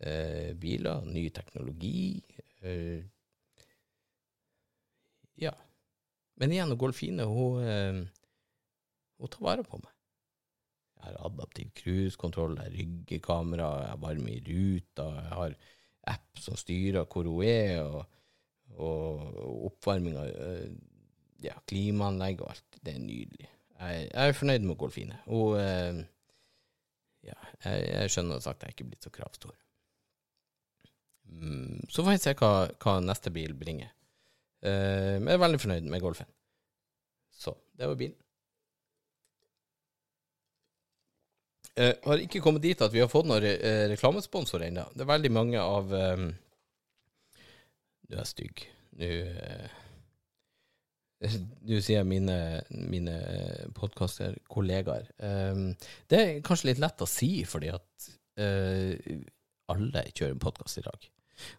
[0.04, 2.22] eh, biler, ny teknologi.
[2.62, 3.02] eh,
[5.42, 5.54] ja.
[6.40, 8.00] Men igjen, Golfine, hun, eh,
[9.18, 9.90] hun tar vare på meg.
[10.98, 15.56] Jeg har adaptiv cruisekontroll, ryggekamera, jeg har varme i ruta, jeg har
[16.14, 18.06] app som styrer hvor hun er, og,
[18.80, 20.70] og oppvarming av eh,
[21.44, 22.80] ja, klimaanlegg og alt.
[22.80, 23.50] Det er nydelig.
[23.74, 25.20] Jeg, jeg er fornøyd med Golfine.
[25.28, 26.04] Hun eh,
[27.24, 29.54] Ja, jeg, jeg skjønner sagt jeg ikke er blitt så kravstor.
[31.24, 32.50] Mm, så får jeg se hva,
[32.82, 33.92] hva neste bil bringer.
[34.64, 36.28] Eh, men jeg er veldig fornøyd med Golfen.
[37.34, 38.18] Så, det var bilen.
[41.74, 44.84] Uh, har ikke kommet dit at vi har fått noen re eh, reklamesponsor ennå.
[44.94, 46.28] Det er veldig mange av um,
[48.06, 48.62] Du er stygg.
[49.00, 49.80] Nå eh,
[51.66, 52.36] Du sier mine,
[52.70, 53.16] mine
[53.74, 55.10] podkaster-kollegaer.
[55.18, 55.72] Um,
[56.12, 58.94] det er kanskje litt lett å si, fordi at uh,
[59.74, 61.10] alle kjører podkast i dag.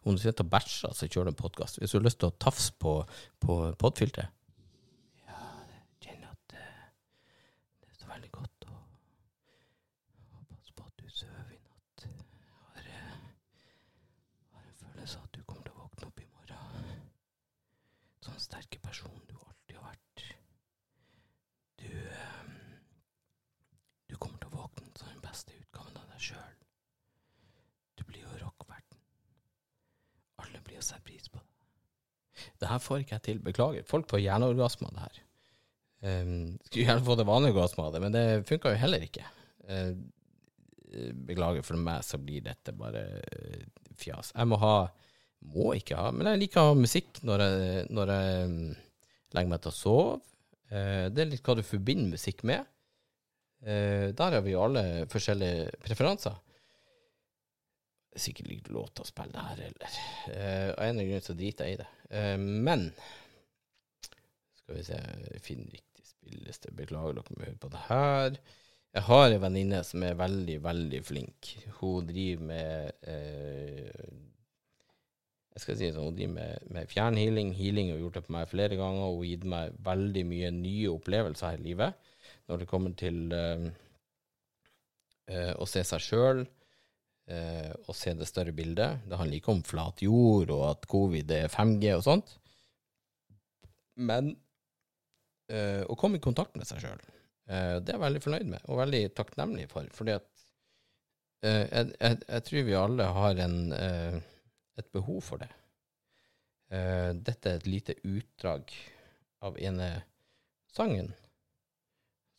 [0.04, 1.80] Om du sitter og bæsjer, så kjører du en podkast.
[1.82, 2.94] Hvis du har lyst til å tafse på,
[3.44, 4.32] på podfilteret
[5.28, 5.40] Ja,
[5.72, 8.78] jeg kjenner at det er så veldig godt å
[10.36, 12.06] å passe på at du sover i natt.
[12.06, 12.14] Jeg
[12.62, 12.90] har,
[14.56, 17.06] har en følelse av at du kommer til å våkne opp i morgen.
[18.26, 20.26] Sånn sterke person du alltid har vært.
[21.84, 22.44] Du eh,
[24.08, 26.60] Du kommer til å våkne som den beste utgaven av deg sjøl.
[28.00, 29.02] Du blir jo rockverden.
[30.86, 32.68] Sette pris på det.
[32.68, 33.40] Her får ikke jeg til.
[33.44, 33.86] Beklager.
[33.88, 35.22] Folk får hjerneorgasme av det her.
[36.06, 39.24] Um, skulle gjerne få det vanlige orgasme av det, men det funka jo heller ikke.
[39.66, 39.96] Uh,
[41.28, 43.66] beklager for meg, så blir dette bare uh,
[43.98, 44.34] fjas.
[44.36, 44.78] Jeg må ha
[45.46, 48.54] Må ikke ha, men jeg liker å ha musikk når jeg, når jeg um,
[49.36, 50.16] legger meg til å sove.
[50.72, 52.66] Uh, det er litt hva du forbinder musikk med.
[53.62, 56.40] Uh, der har vi jo alle forskjellige preferanser
[58.20, 59.96] sikkert ikke lov til å spille det her, heller.
[60.30, 61.88] uh, Av en eller annen grunn så driter jeg i det.
[62.12, 62.90] Uh, men
[64.62, 65.00] skal vi se,
[65.46, 66.74] finn riktig spilleste.
[66.78, 68.40] Beklager dere med på det her.
[68.96, 71.52] Jeg har en venninne som er veldig, veldig flink.
[71.82, 74.06] Hun driver med uh,
[75.56, 77.54] Jeg skal si sånn, hun driver med, med fjernhealing.
[77.60, 80.94] Healing har gjort det på meg flere ganger, hun har gitt meg veldig mye nye
[80.96, 82.12] opplevelser her i livet.
[82.50, 83.68] Når det kommer til eh,
[85.32, 86.44] eh, å se seg sjøl
[87.32, 89.04] eh, og se det større bildet.
[89.10, 92.38] Det handler ikke om flat jord og at covid er 5G og sånt,
[93.96, 94.34] men
[95.52, 97.04] eh, å komme i kontakt med seg sjøl.
[97.48, 99.90] Eh, det er jeg veldig fornøyd med, og veldig takknemlig for.
[99.96, 100.28] Fordi at
[101.46, 104.18] eh, jeg, jeg, jeg tror vi alle har en, eh,
[104.82, 105.52] et behov for det.
[106.74, 108.74] Eh, dette er et lite utdrag
[109.46, 109.90] av ene
[110.74, 111.14] sangen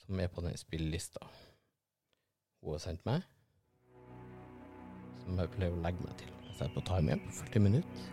[0.03, 1.23] som er på den spillelista
[2.61, 3.23] hun har sendt meg
[5.27, 6.31] som jeg pleier å legge meg til.
[6.47, 8.05] Jeg setter på timer på 40 minutter.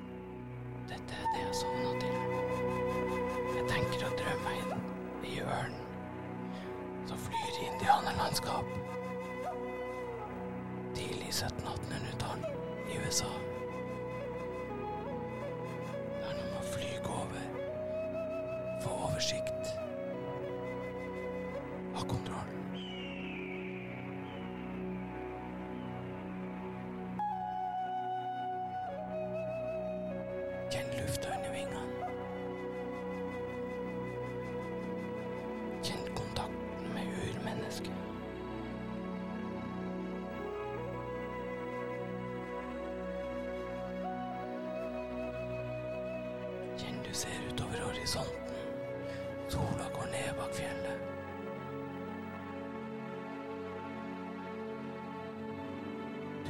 [0.90, 2.16] Dette er det jeg sovner til.
[3.54, 4.72] Jeg tenker å drømme inn
[5.30, 5.80] i ørnen
[7.08, 8.74] som flyr i indianerlandskap.
[10.98, 12.44] Tidlig 1700-1800-tall
[12.90, 13.32] i USA.
[16.18, 17.48] Det er når man flyr over,
[18.84, 19.53] få oversikt,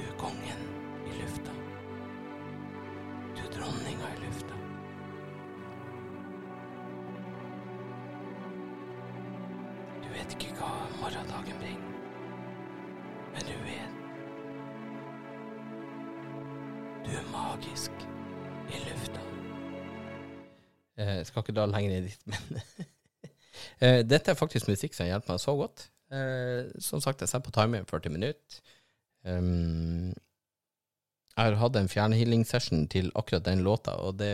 [0.03, 0.63] Du er kongen
[1.07, 1.51] i lufta.
[3.35, 4.57] Du er dronninga i lufta.
[10.03, 11.95] Du vet ikke hva morgendagen bringer,
[13.31, 14.03] men du vet
[17.07, 18.05] Du er magisk
[18.75, 19.23] i lufta.
[20.97, 22.61] Jeg skal ikke dra lenger ned dit, men
[23.79, 25.87] eh, Dette er faktisk musikk som hjelper meg så godt.
[26.11, 28.63] Eh, som sagt, jeg setter på timer 40 minutter.
[29.23, 30.11] Um,
[31.33, 34.33] jeg har hatt en fjernhealing-session til akkurat den låta, og det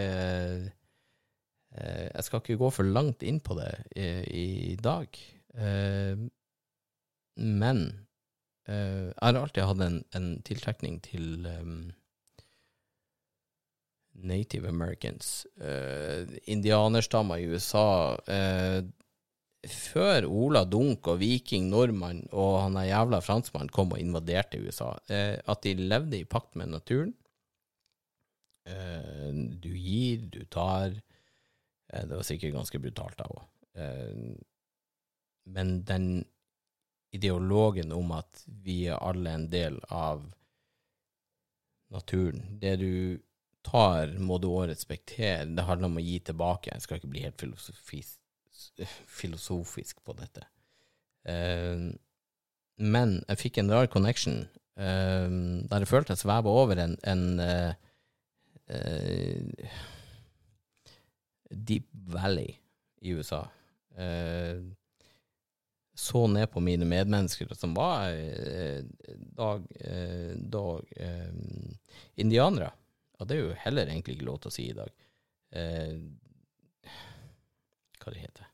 [1.72, 5.08] eh, Jeg skal ikke gå for langt inn på det i, i dag,
[5.56, 6.20] eh,
[7.40, 7.80] men
[8.68, 11.94] eh, jeg har alltid hatt en, en tiltrekning til um,
[14.20, 15.48] Native Americans.
[15.56, 18.18] Uh, indianerstammer i USA.
[19.68, 24.94] Før Ola Dunk og Viking Nordmann og han der jævla franskmannen kom og invaderte USA,
[25.12, 27.14] eh, at de levde i pakt med naturen.
[28.70, 30.96] Eh, du gir, du tar.
[31.92, 33.46] Eh, det var sikkert ganske brutalt da òg.
[35.50, 36.26] Men den
[37.16, 40.26] ideologen om at vi er alle en del av
[41.90, 43.20] naturen Det du
[43.66, 45.48] tar, må du òg respektere.
[45.56, 46.74] Det handler om å gi tilbake.
[46.74, 48.20] Jeg skal ikke bli helt filosofisk
[49.08, 50.46] filosofisk på dette.
[51.28, 51.92] Uh,
[52.80, 54.42] men jeg fikk en rar connection
[54.80, 55.30] uh,
[55.70, 57.74] der jeg følte jeg sveva over en, en uh,
[61.50, 62.52] Deep Valley
[63.02, 63.48] i USA.
[66.00, 68.14] Så ned på mine medmennesker som var
[69.34, 69.66] dag,
[70.54, 70.86] dag
[72.22, 72.70] indianere.
[73.18, 74.94] Og det er jo heller egentlig ikke lov til å si i dag.
[77.98, 78.49] hva det heter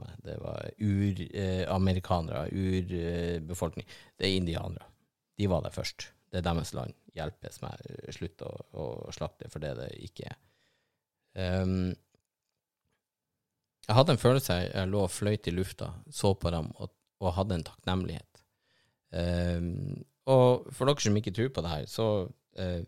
[0.00, 0.14] meg.
[0.24, 3.86] Det var uramerikanere, urbefolkning.
[4.18, 4.88] Det er indianere.
[5.38, 6.10] De var der først.
[6.30, 6.94] Det er deres land.
[7.16, 7.80] Hjelpes meg.
[8.14, 10.38] Slutt å, å slakte for det det ikke er.
[11.62, 11.92] Um,
[13.86, 17.34] jeg hadde en følelse jeg lå og fløyt i lufta, så på dem og, og
[17.38, 18.42] hadde en takknemlighet.
[19.10, 22.82] Um, og for dere som ikke tror på det her, så uh,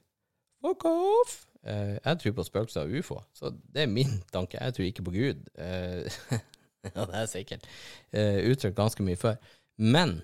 [0.63, 1.41] fuck off!
[1.63, 4.61] Uh, jeg tror på spøkelser og ufo, så det er min tanke.
[4.61, 5.43] Jeg tror ikke på Gud.
[5.59, 6.39] Uh,
[6.95, 7.67] ja, det er sikkert.
[8.13, 9.37] uttrykt ganske mye før.
[9.79, 10.21] Men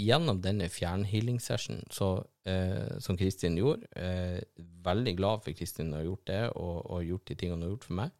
[0.00, 3.88] gjennom denne fjernhealing-session som Kristin gjorde,
[4.84, 7.88] veldig glad for Kristin har gjort det, og, og gjort de tingene hun har gjort
[7.88, 8.14] for meg,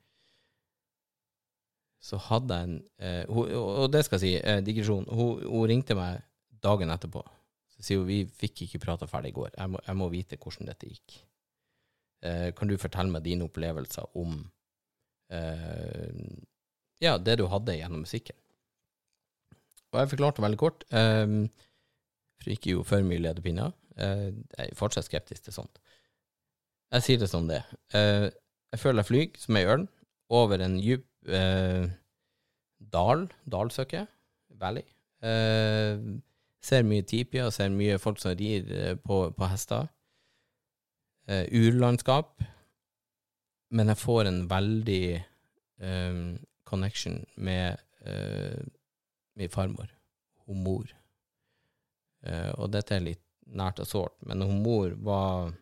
[2.01, 5.07] så hadde jeg en eh, hun, Og det skal jeg si, eh, digresjon.
[5.09, 6.23] Hun, hun, ringte meg
[6.65, 7.23] dagen etterpå.
[7.75, 9.51] Så sier hun vi fikk ikke prata ferdig i går.
[9.57, 11.19] Jeg må, jeg må, vite hvordan dette gikk.
[12.25, 14.49] Eh, kan du fortelle meg dine opplevelser om eh,
[15.31, 18.37] ja, det du hadde gjennom musikken?
[19.91, 21.27] Og jeg forklarte veldig kort, eh,
[22.41, 23.73] for ikke jo for mye ledepinner.
[23.97, 25.81] Eh, jeg er fortsatt skeptisk til sånt.
[26.91, 27.61] Jeg sier det som det
[27.95, 29.85] Jeg føler jeg flyr som ei ørn
[30.31, 31.91] over en djup eh,
[32.93, 34.05] dal, dalsøkke,
[34.61, 34.85] valley.
[35.23, 35.99] Eh,
[36.63, 39.89] ser mye tipier, ser mye folk som rir eh, på, på hester.
[41.29, 42.45] Eh, urlandskap.
[43.71, 45.05] Men jeg får en veldig
[45.79, 48.63] um, connection med uh,
[49.39, 49.91] min farmor,
[50.47, 50.97] hun mor.
[52.61, 53.23] og dette er litt
[53.57, 55.55] nært og sårt, men hun mor var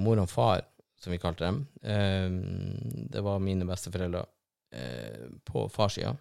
[0.00, 0.62] Mor og far
[1.00, 1.58] som vi kalte dem.
[1.84, 2.30] uh,
[3.12, 4.24] det var mine besteforeldre
[5.46, 6.16] på farssida.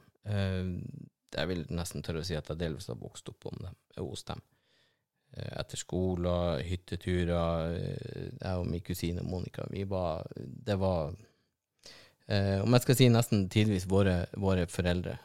[1.33, 4.21] Jeg vil nesten tørre å si at jeg delvis har vokst opp om dem, hos
[4.27, 4.43] dem.
[5.33, 7.75] Etter skoler, hytteturer.
[8.37, 11.15] Jeg og min kusine Monica, vi var Det var
[12.63, 15.17] om jeg skal si nesten tidvis våre, våre foreldre,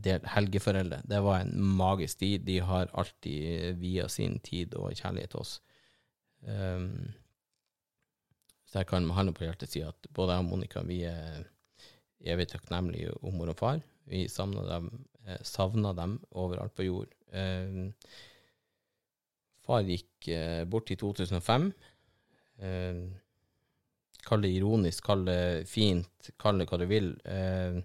[0.00, 1.02] del, helgeforeldre.
[1.04, 2.46] Det var en magisk tid.
[2.46, 5.58] De har alltid via sin tid og kjærlighet til oss.
[6.48, 7.12] Um,
[8.66, 11.46] så jeg kan med hånda på hjertet si at både jeg og Monica vi er
[12.26, 13.82] evig takknemlige om mor og far.
[14.10, 17.14] Vi savna dem, eh, dem overalt på jord.
[17.32, 17.92] Eh,
[19.66, 21.68] far gikk eh, bort i 2005.
[22.62, 23.02] Eh,
[24.26, 27.12] kall det ironisk, kall det fint, kall det hva du vil.
[27.24, 27.78] Eh,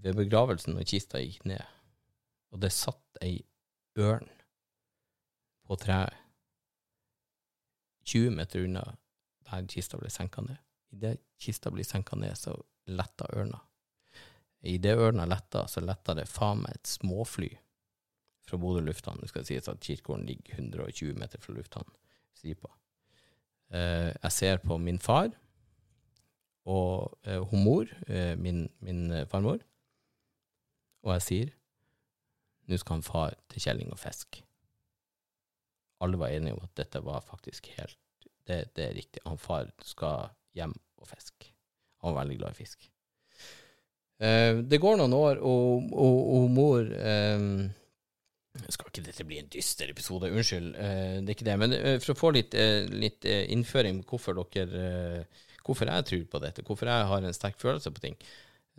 [0.00, 1.62] ved begravelsen, når kista gikk ned,
[2.54, 3.40] og det satt ei
[4.00, 4.28] ørn
[5.66, 6.16] på treet
[8.10, 8.82] 20 meter unna
[9.50, 10.58] der kista ble senka ned.
[10.94, 12.56] Idet kista blir senka ned, så
[12.90, 13.60] letta ørna.
[14.66, 17.50] Idet ørna letta, så letta det faen meg et småfly
[18.50, 19.20] fra Bodø lufthavn.
[19.22, 21.94] Det skal sies at kirkegården ligger 120 meter fra lufthavnen.
[22.44, 25.30] Eh, jeg ser på min far
[26.70, 29.60] og eh, hun mor, eh, min, min farmor,
[31.02, 31.56] og jeg sier
[32.70, 34.42] nå skal han far til kjelling og fisk.
[36.00, 37.98] Alle var enige om at dette var faktisk helt
[38.46, 39.22] det, det, er riktig.
[39.26, 41.50] Han far skal hjem og fiske.
[42.02, 42.86] Han var veldig glad i fisk.
[44.20, 47.68] Eh, det går noen år, og, og, og mor um,
[48.50, 50.30] Skal ikke dette bli en dyster episode?
[50.34, 51.58] Unnskyld, uh, det er ikke det.
[51.62, 52.56] Men uh, for å få litt,
[52.90, 55.26] litt innføring på hvorfor dere
[55.60, 58.14] Hvorfor jeg tror på dette, hvorfor jeg har en sterk følelse på ting.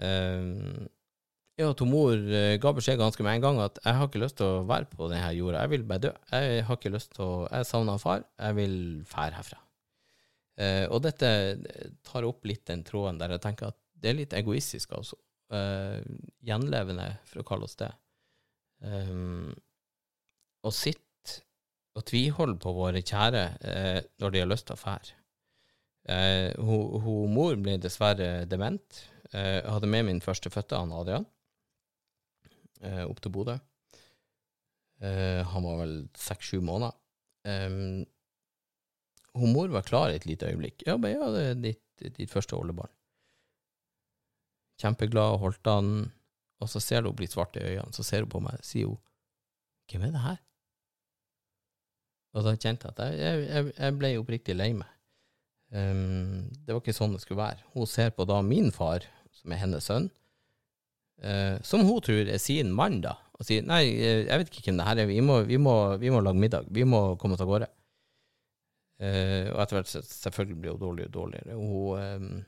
[0.01, 2.17] Ja, at mor
[2.59, 5.07] ga beskjed ganske med en gang at jeg har ikke lyst til å være på
[5.11, 6.11] denne jorda, jeg vil bare dø.
[6.33, 8.75] Jeg har ikke lyst til å Jeg savner far, jeg vil
[9.07, 9.61] fære herfra.
[10.89, 11.31] Og dette
[12.09, 15.21] tar opp litt den tråden der jeg tenker at det er litt egoistisk, altså.
[16.41, 17.93] Gjenlevende, for å kalle oss det.
[18.81, 19.51] Um,
[20.65, 21.07] å sitte
[21.97, 25.17] og tviholde på våre kjære uh, når de har lyst til å fære.
[26.57, 29.03] Hun mor ble dessverre dement.
[29.31, 31.27] Jeg hadde med min førstefødte, han Adrian,
[33.05, 33.53] opp til Bodø.
[34.99, 36.97] han var vel seks-sju måneder.
[39.37, 40.81] Hun mor var klar et lite øyeblikk.
[40.89, 41.85] Ja, men ja, det er ditt,
[42.17, 42.91] ditt første oldebarn.
[44.81, 46.11] Kjempeglad, holdt han,
[46.61, 48.91] og så ser hun bli svart i øynene, så ser hun på meg, og sier
[48.91, 48.99] hun,
[49.91, 50.39] hvem er det her?
[52.31, 54.91] Og da kjente jeg at jeg, jeg, jeg ble oppriktig lei meg.
[55.71, 57.63] Um, det var ikke sånn det skulle være.
[57.75, 59.03] Hun ser på da min far,
[59.35, 60.07] som er hennes sønn,
[61.25, 64.79] uh, som hun tror er sin mann, da, og sier nei, jeg vet ikke hvem
[64.79, 67.43] det her er, vi må, vi må, vi må lage middag, vi må komme oss
[67.43, 67.71] av gårde.
[69.01, 71.55] Uh, og etter hvert selvfølgelig blir hun dårligere og dårligere.
[71.57, 72.43] Hun, um,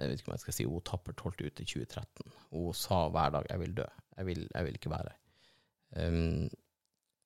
[0.00, 2.34] jeg vet ikke om jeg skal si hun tappert holdt ut i 2013.
[2.50, 6.08] Hun sa hver dag 'jeg vil dø', jeg vil, jeg vil ikke være her.
[6.08, 6.50] Um,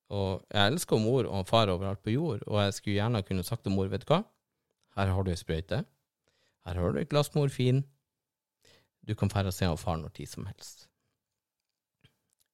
[0.09, 3.63] og jeg elsker mor og far overalt på jord, og jeg skulle gjerne kunne sagt
[3.63, 4.23] til mor, vet du hva,
[4.97, 5.85] her har du ei sprøyte,
[6.67, 7.85] her har du et glass morfin,
[9.09, 10.89] du kan dra og se far når tid som helst.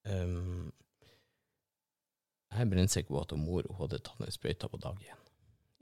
[0.04, 0.72] Um,
[2.50, 5.20] Jeg er brennsikker på at mor hun hadde tatt ned sprøyta på dag én.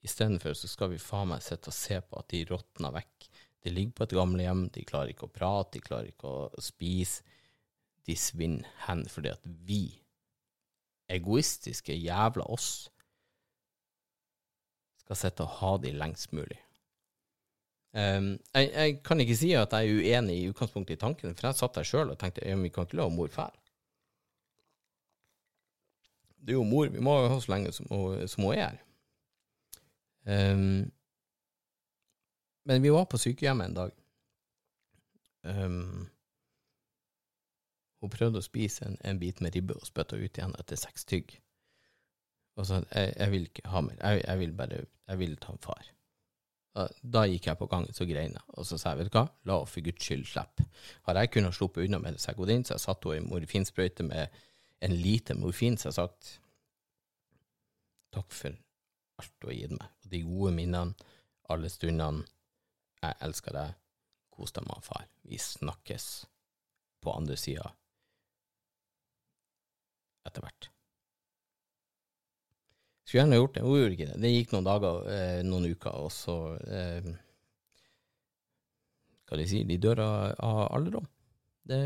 [0.05, 3.28] Istedenfor så skal vi faen meg sitte og se på at de råtner vekk.
[3.65, 7.25] De ligger på et gamlehjem, de klarer ikke å prate, de klarer ikke å spise.
[8.07, 9.83] De svinner hen fordi at vi,
[11.13, 12.89] egoistiske jævla oss,
[15.03, 16.59] skal sitte og ha de lengst mulig.
[17.97, 21.49] Um, jeg, jeg, kan ikke si at jeg er uenig i utgangspunktet i tanken, for
[21.49, 23.57] jeg satt der sjøl og tenkte at vi kan ikke la mor fære.
[26.39, 27.89] Det er jo mor vi må ha så lenge som,
[28.29, 28.79] som hun er her.
[30.29, 30.93] Um,
[32.69, 33.99] men vi var på sykehjemmet en dag.
[35.49, 36.09] Um,
[38.03, 41.07] hun prøvde å spise en, en, bit med ribbe og spytta ut igjen etter seks
[41.09, 41.33] tygg.
[42.59, 45.55] Og sa jeg, jeg vil ikke ha mer, jeg, jeg, vil bare jeg vil ta
[45.55, 45.89] en far.
[47.03, 49.25] Da, gikk jeg på gangen så grein jeg, og så sa jeg vet du hva,
[49.49, 50.66] la henne for guds skyld slippe.
[51.09, 54.37] Har jeg kunnet sluppe unna med Segodin, så jeg satte henne i morfinsprøyte med
[54.87, 56.37] en liter morfin, så jeg har sagt
[58.14, 58.55] takk for
[59.19, 61.09] alt du har gitt meg, og de gode minnene,
[61.51, 62.27] alle stundene.
[63.03, 63.76] Jeg elsker deg.
[64.34, 65.07] Kos deg med far.
[65.26, 66.09] Vi snakkes
[67.03, 67.70] på andre sida
[70.28, 70.68] etter hvert.
[73.09, 74.18] Skulle gjerne gjort det, hun gjorde ikke det.
[74.20, 76.34] Det gikk noen dager, eh, noen uker, og så
[76.68, 77.14] eh,
[79.28, 81.07] Hva de sier de dør av, alderdom.
[81.68, 81.78] Det,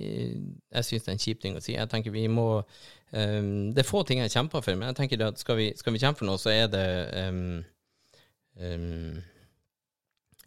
[0.00, 1.74] jeg syns det er en kjip ting å si.
[1.74, 5.24] Jeg tenker vi må um, Det er få ting jeg kjemper for, men jeg tenker
[5.26, 6.86] at skal vi, skal vi kjempe for noe, så er det
[7.28, 7.58] um,
[8.56, 9.18] um,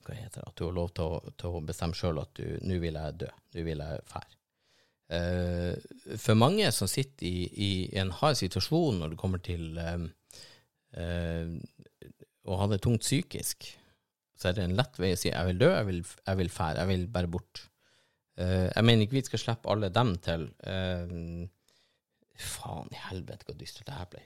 [0.05, 0.49] Hva heter det?
[0.49, 3.17] At du har lov til å, til å bestemme sjøl at du nå vil jeg
[3.23, 3.29] dø.
[3.55, 4.37] Nå vil jeg fære.
[5.11, 5.75] Uh,
[6.15, 10.05] for mange som sitter i, i, en hard situasjon når det kommer til uh,
[10.95, 11.49] uh,
[12.47, 13.67] å ha det tungt psykisk,
[14.39, 15.99] så er det en lett vei å si jeg vil dø, jeg vil,
[16.29, 17.67] jeg vil fære, jeg vil bare bort.
[18.41, 20.47] Jeg mener ikke vi skal slippe alle dem til.
[22.41, 24.23] Faen i helvete, hvor dystert det her ble.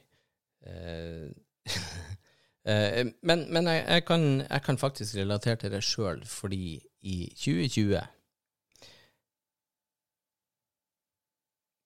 [2.66, 7.18] Uh, men, men jeg, jeg, kan, jeg, kan, faktisk relatere til det sjøl, fordi i
[7.38, 7.99] 2020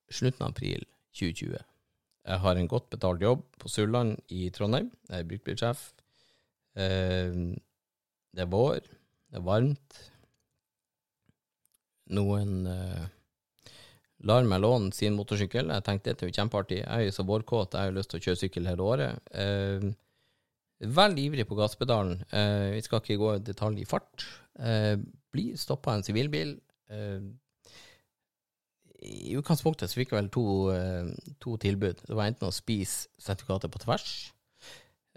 [0.09, 1.59] Slutten av april 2020.
[2.29, 4.87] Jeg har en godt betalt jobb på Sulland i Trondheim.
[5.09, 5.83] Jeg er bruktbilsjef.
[6.73, 8.79] det er vår,
[9.29, 9.99] det er varmt
[12.15, 13.05] noen uh,
[14.25, 15.71] lar meg låne sin motorsykkel.
[15.73, 16.81] Jeg tenkte det er jo kjempeartig.
[16.81, 19.33] Jeg er jo så vårkåt, jeg har lyst til å kjøre sykkel hele året.
[19.33, 19.91] Uh,
[20.79, 22.21] veldig ivrig på gasspedalen.
[22.31, 24.25] Eh, vi skal ikke gå i detalj i fart.
[24.59, 24.95] Eh,
[25.33, 26.57] blir stoppa en sivilbil.
[28.99, 30.45] I utgangspunktet så fikk jeg vel to,
[31.39, 32.01] to, tilbud.
[32.07, 34.07] Det var enten å spise sertifikatet på tvers,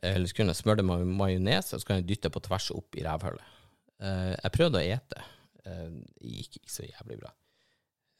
[0.04, 2.68] eller så kunne jeg smøre det med majones, og så kan jeg dytte på tvers
[2.76, 3.56] opp i rævhullet.
[4.04, 5.24] jeg prøvde å ete.
[5.66, 5.88] Eh,
[6.18, 7.32] det gikk ikke så jævlig bra.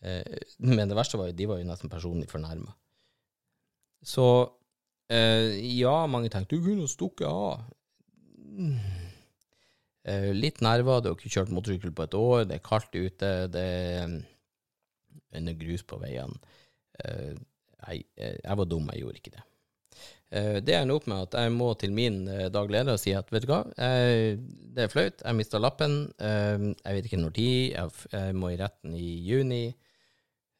[0.07, 2.75] Eh, men det verste var jo de var jo nesten personlig fornærma.
[4.03, 4.27] Så
[5.11, 7.65] eh, ja, mange tenkte du kunne stukket av.
[10.35, 13.67] Litt nerver, du har ikke kjørt motorsykkel på et år, det er kaldt ute, det
[15.39, 16.37] er grus på veiene.
[16.99, 19.45] Jeg, jeg var dum, jeg gjorde ikke det.
[20.33, 23.13] Eh, det ender opp med at jeg må til min eh, daglig leder og si
[23.17, 27.35] at vet du hva, det er flaut, jeg mista lappen, eh, jeg vet ikke når
[27.37, 29.65] tid, jeg må i retten i juni.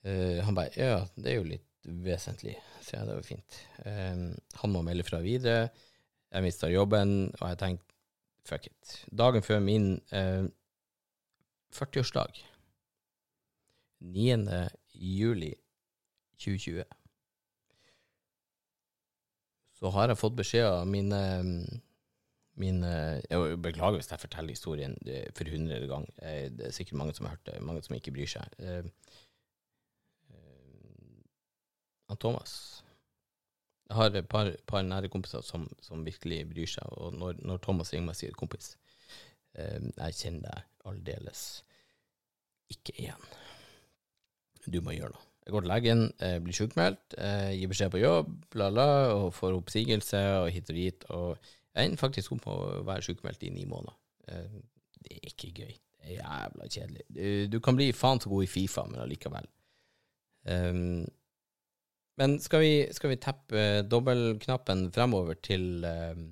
[0.03, 3.59] Han bare ja, det er jo litt vesentlig, så ja, det var fint.
[4.63, 5.69] Han må melde fra videre.
[6.33, 7.85] Jeg mista jobben, og jeg tenkte
[8.47, 8.95] fuck it.
[9.11, 10.01] Dagen før min
[11.75, 12.43] 40-årsdag,
[14.03, 14.69] 9.
[14.95, 15.53] juli
[16.39, 16.85] 2020
[19.83, 21.19] så har jeg fått beskjed av mine,
[22.61, 24.95] Min, Jeg beklager hvis jeg forteller historien
[25.35, 26.05] for hundrede gang.
[26.21, 28.45] Eh, det er sikkert mange som har hørt det, mange som ikke bryr seg.
[28.61, 28.85] Uh,
[30.29, 31.23] uh,
[32.21, 32.83] Thomas
[33.89, 37.61] Jeg har et par, par nære kompiser som, som, virkelig bryr seg, og når, når
[37.65, 38.77] Thomas ringer meg og sier 'kompis',
[39.55, 41.43] eh, jeg kjenner deg aldeles
[42.73, 43.29] ikke igjen.
[44.65, 45.29] Du må gjøre noe.
[45.43, 49.33] Jeg går til legen, eh, blir sjukmeldt, eh, gir beskjed på jobb, bla, bla, og
[49.35, 51.05] får oppsigelse og hit og dit.
[51.11, 51.39] Og
[51.75, 53.97] jeg ender faktisk opp med å være sjukmeldt i ni måneder.
[54.29, 54.61] Eh,
[55.03, 55.75] det er ikke gøy.
[55.99, 57.03] Det er jævla kjedelig.
[57.09, 59.47] Du, du kan bli faen så god i Fifa, men allikevel.
[60.47, 61.05] Um,
[62.23, 66.23] men skal vi, skal vi teppe dobbeltknappen fremover til um,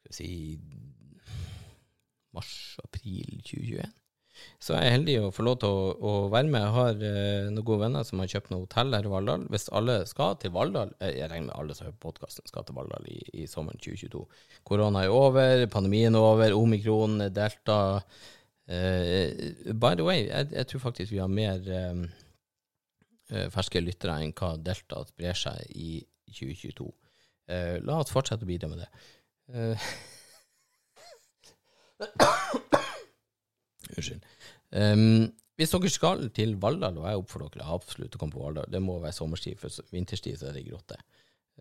[0.00, 0.30] Skal vi si
[2.32, 3.92] mars-april 2021?
[4.60, 6.60] Så jeg er heldig å få lov til å, å være med.
[6.60, 9.46] Jeg har eh, noen gode venner som har kjøpt noe hotell her i Valldal.
[9.52, 12.66] Hvis alle skal til Valldal eh, Jeg regner med alle som hører på podkasten, skal
[12.68, 14.22] til Valldal i, i, sommeren 2022.
[14.68, 17.80] Korona er over, pandemien er over, omikron, delta
[18.68, 22.25] eh, By the way, jeg, jeg, tror faktisk vi har mer eh, eh,
[23.50, 25.98] ferske lyttere enn hva Delta sprer seg i
[26.30, 26.86] 2022.
[27.46, 28.88] Eh, la oss fortsette å bidra med det.
[29.54, 29.78] Eh,
[33.96, 34.24] Unnskyld.
[34.74, 38.68] Um, hvis dere skal til Valldal, og jeg oppfordrer dere absolutt å komme på Valldal,
[38.72, 40.96] det må være sommerstid, for vinterstid så er det grått.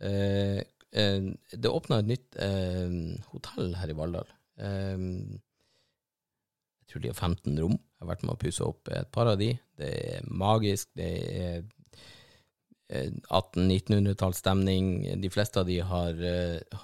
[0.01, 0.59] Uh,
[0.97, 2.89] uh, det åpna et nytt uh,
[3.31, 4.29] hotell her i Valldal.
[4.55, 5.39] jeg
[6.95, 7.77] tror de har 15 rom.
[7.77, 9.51] Jeg har vært med å pusse opp et par av de.
[9.77, 10.89] Det er magisk.
[10.97, 11.11] Det
[11.45, 11.63] er
[12.95, 14.91] 1800-1900-tallsstemning.
[15.21, 16.19] De fleste av de har,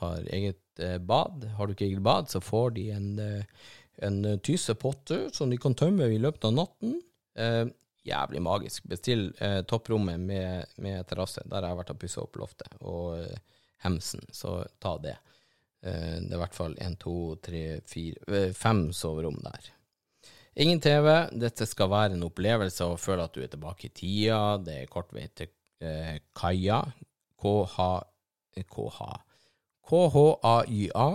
[0.02, 1.46] har eget bad.
[1.58, 3.10] Har du ikke eget bad, så får de en
[4.02, 6.96] en tysepotte som de kan tømme i løpet av natten.
[7.38, 7.66] Eh,
[8.08, 8.88] jævlig magisk.
[8.90, 11.44] Bestill eh, topprommet med, med terrasse.
[11.46, 12.80] Der har jeg vært og pussa opp loftet.
[12.82, 15.18] Og eh, hemsen, så ta det.
[15.86, 19.70] Eh, det er i hvert fall én, to, tre, fire, eh, fem soverom der.
[20.60, 21.08] Ingen TV.
[21.40, 24.58] Dette skal være en opplevelse å føle at du er tilbake i tida.
[24.60, 25.52] Det er kort vei til
[25.84, 26.82] eh, kaia.
[27.42, 27.78] KH
[28.68, 28.98] KH
[29.90, 31.08] KHAYA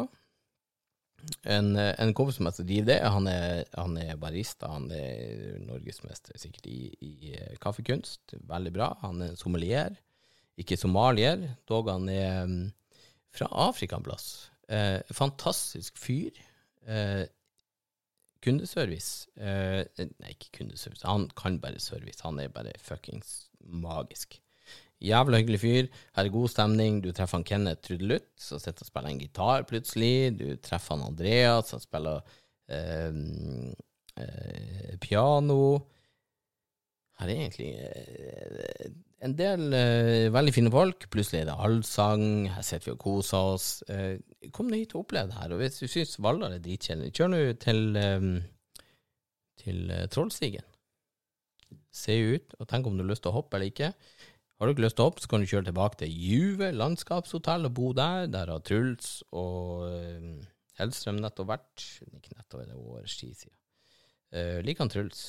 [1.47, 4.71] en, en kompis som driver det, han er, han er, barista.
[4.73, 8.37] Han er norgesmester sikkert i, i, kaffekunst.
[8.47, 8.91] Veldig bra.
[9.03, 9.97] Han er sommelier,
[10.61, 11.43] ikke somalier.
[11.69, 12.59] Dog han er um,
[13.35, 14.29] fra Afrika en plass.
[14.69, 16.39] Eh, fantastisk fyr.
[16.87, 17.25] Eh,
[18.45, 21.07] kundeservice eh, Nei, ikke kundeservice.
[21.07, 22.23] Han kan bare service.
[22.25, 24.39] Han er bare fuckings magisk.
[25.03, 25.89] Jævla hyggelig fyr.
[26.17, 27.03] Her er god stemning.
[27.05, 30.39] Du treffer han Kenneth Trudelutt, som sitter og spiller en gitar plutselig.
[30.39, 32.23] Du treffer han Andreas, som spiller
[32.73, 33.13] eh,
[34.23, 35.61] eh, piano.
[37.21, 38.91] Her er egentlig eh,
[39.25, 41.07] en del eh, veldig fine folk.
[41.13, 42.25] Plutselig er det allsang.
[42.53, 43.69] Her sitter vi og koser oss.
[43.89, 44.19] Eh,
[44.55, 45.55] kom deg hit og opplev det her.
[45.55, 48.31] Og hvis du syns Valldal er dritkjedelig, kjør nå til, eh,
[49.63, 50.67] til Trollstigen.
[51.97, 53.95] Se ut, og tenk om du har lyst til å hoppe eller ikke.
[54.57, 57.69] Har du ikke lyst til å hoppe, så kan du kjøre tilbake til Juve landskapshotell
[57.69, 58.29] og bo der.
[58.33, 60.45] Der har Truls og uh,
[60.81, 61.85] Hellstrøm nettopp vært.
[62.17, 63.57] Ikke nettopp, det er årets tid siden.
[64.33, 65.21] Uh, liker han Truls.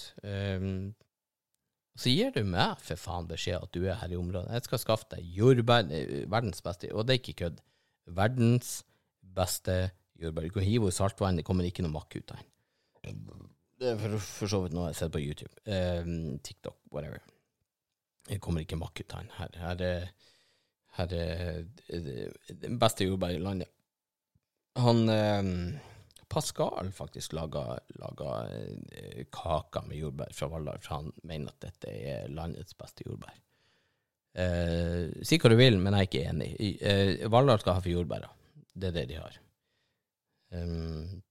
[1.98, 4.54] Um, så gir du meg for faen beskjed at du er her i området.
[4.54, 5.90] Jeg skal skaffe deg jordbær,
[6.30, 7.64] verdens beste, og det er ikke kødd.
[8.18, 8.84] Verdens
[9.38, 9.80] beste
[10.22, 10.46] jordbær.
[10.46, 12.54] Du kan hive i saltvann, det kommer ikke noe makk ut av den.
[13.78, 15.54] Det er for, for så vidt noe jeg sett på YouTube.
[15.66, 16.06] Eh,
[16.46, 17.22] TikTok, whatever.
[18.28, 19.34] Det kommer ikke makk ut av den.
[19.38, 20.32] Her, her, er,
[20.98, 21.60] her er
[22.64, 23.70] den beste jordbær i landet.
[24.78, 25.52] Han eh,
[26.28, 31.94] Pascal faktisk laga, laga eh, kaker med jordbær fra Valldal, for han mener at dette
[31.94, 33.38] er landets beste jordbær.
[34.38, 36.52] Eh, si hva du vil, men jeg er ikke enig.
[36.78, 38.30] Eh, Valldal skal ha for jordbæra.
[38.78, 39.40] Det er det de har.
[40.54, 41.24] Um,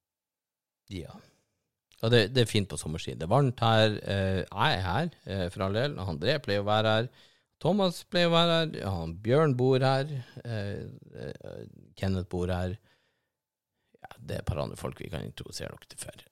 [0.93, 1.13] ja.
[2.05, 3.17] Og det, det, er fint på sommerstid.
[3.17, 3.97] Det er varmt her.
[4.03, 5.97] Eh, jeg er her, eh, for all del.
[6.03, 7.09] André pleier å være her.
[7.63, 8.75] Thomas pleier å være her.
[8.83, 8.93] Ja,
[9.25, 10.11] Bjørn bor her.
[10.45, 11.31] Eh,
[11.97, 12.77] Kenneth bor her.
[14.27, 16.23] Det er et par andre folk vi kan introdusere dere til før.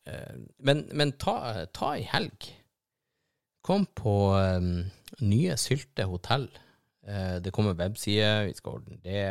[0.67, 2.51] men, men ta, ta ei helg.
[3.65, 4.85] Kom på um,
[5.25, 6.49] nye Sylte hotell.
[7.09, 9.23] Uh, det kommer webside, vi skal ordne det.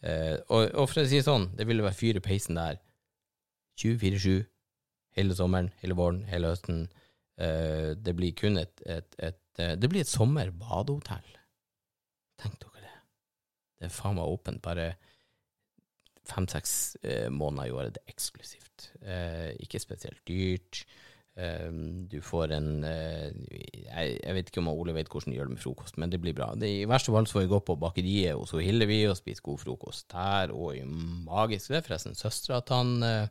[0.00, 2.78] Uh, og, og, for å si det sånn, det ville være fyr i peisen der
[3.82, 4.46] 24-7
[5.18, 6.86] hele sommeren, hele våren, hele høsten.
[7.38, 11.28] Det blir kun et, et, et, et Det blir et sommerbadehotell.
[12.42, 12.96] Tenk dere det.
[13.78, 14.88] Det er faen meg åpent bare
[16.28, 16.72] fem-seks
[17.02, 17.96] eh, måneder i året.
[17.96, 18.64] Det er eksklusivt.
[19.58, 20.84] ikke spesielt dyrt.
[22.10, 25.62] du får en jeg, jeg, vet ikke om Ole vet hvordan de gjør det med
[25.62, 26.48] frokost, men det blir bra.
[26.58, 29.58] Det, I verste fall så får vi gå på bakeriet hos Hillevi og spise god
[29.62, 33.30] frokost der, og i magisk Det er forresten søstera til han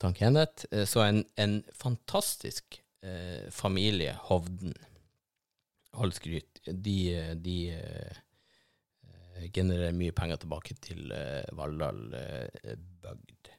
[0.00, 0.64] Tank Kenneth.
[0.70, 4.74] Eh, så en, en fantastisk eh, familie, Hovden.
[6.00, 6.60] All skryt.
[6.64, 6.98] De,
[7.44, 8.20] de eh,
[9.54, 12.76] genererer mye penger tilbake til eh, Valldal eh,
[13.10, 13.50] bygd.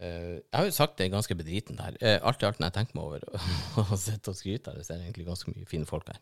[0.00, 1.96] Eh, jeg har jo sagt det ganske bedriten her.
[2.00, 3.26] Eh, alt i alt når jeg tenker meg over
[3.84, 6.20] og sitter og skryter her, så er det egentlig ganske mye fine folk her.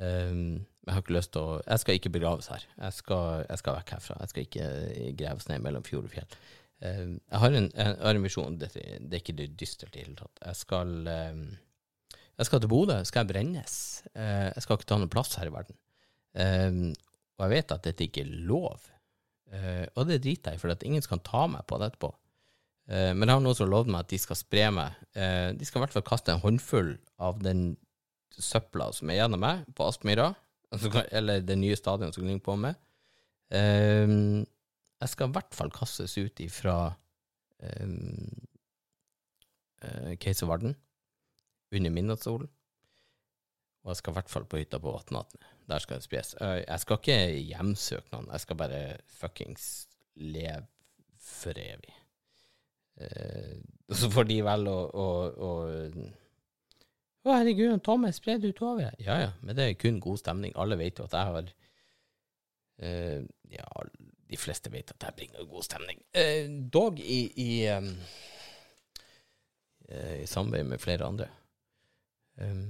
[0.00, 2.62] Um, jeg har ikke lyst til å Jeg skal ikke begraves her.
[2.78, 4.16] Jeg skal, jeg skal vekk herfra.
[4.22, 4.68] Jeg skal ikke
[5.20, 6.38] graves ned mellom fjord og fjell.
[6.80, 10.06] Um, jeg har en, jeg en visjon, det, det, er ikke det dystert i det
[10.06, 10.40] hele tatt.
[10.46, 11.44] Jeg skal, um,
[12.40, 13.76] jeg skal til Bodø, skal jeg brennes.
[14.14, 15.76] Uh, jeg skal ikke ta noen plass her i verden.
[17.40, 18.82] Og jeg vet at dette ikke er lov,
[19.96, 22.10] og det driter jeg i, for at ingen skal ta meg på det etterpå.
[22.86, 25.00] men jeg har noen som har lovd meg at de skal spre meg.
[25.58, 27.64] de skal i hvert fall kaste en håndfull av den
[28.36, 30.28] søpla som er gjennom meg, på Aspmyra,
[31.18, 32.78] eller det nye stadionet som ligger på med.
[35.00, 36.76] Jeg skal i hvert fall kastes ut ifra
[37.80, 38.40] um,
[39.84, 40.74] uh, Keiservarden
[41.72, 42.50] under midnattssolen.
[43.80, 45.46] Og jeg skal i hvert fall på hytta på Vatnvatnet.
[45.70, 46.34] Der skal det spres.
[46.42, 47.18] Eh, Jeg skal ikke
[47.52, 48.80] hjemsøke noen, jeg skal bare
[49.20, 49.66] fuckings
[50.18, 50.66] leve
[51.22, 51.94] for evig.
[53.88, 55.06] Og så får de vel å, å,
[55.46, 55.50] å
[57.24, 58.92] Å, herregud, Thomas, spred utover.
[59.00, 60.52] Ja ja, men det er kun god stemning.
[60.56, 61.48] Alle vet jo at jeg har
[62.84, 63.20] uh,
[63.52, 63.66] Ja,
[64.30, 66.00] de fleste vet at jeg bringer god stemning.
[66.16, 67.90] Uh, dog i, i, um,
[69.90, 71.28] uh, i samarbeid med flere andre.
[72.40, 72.64] Um,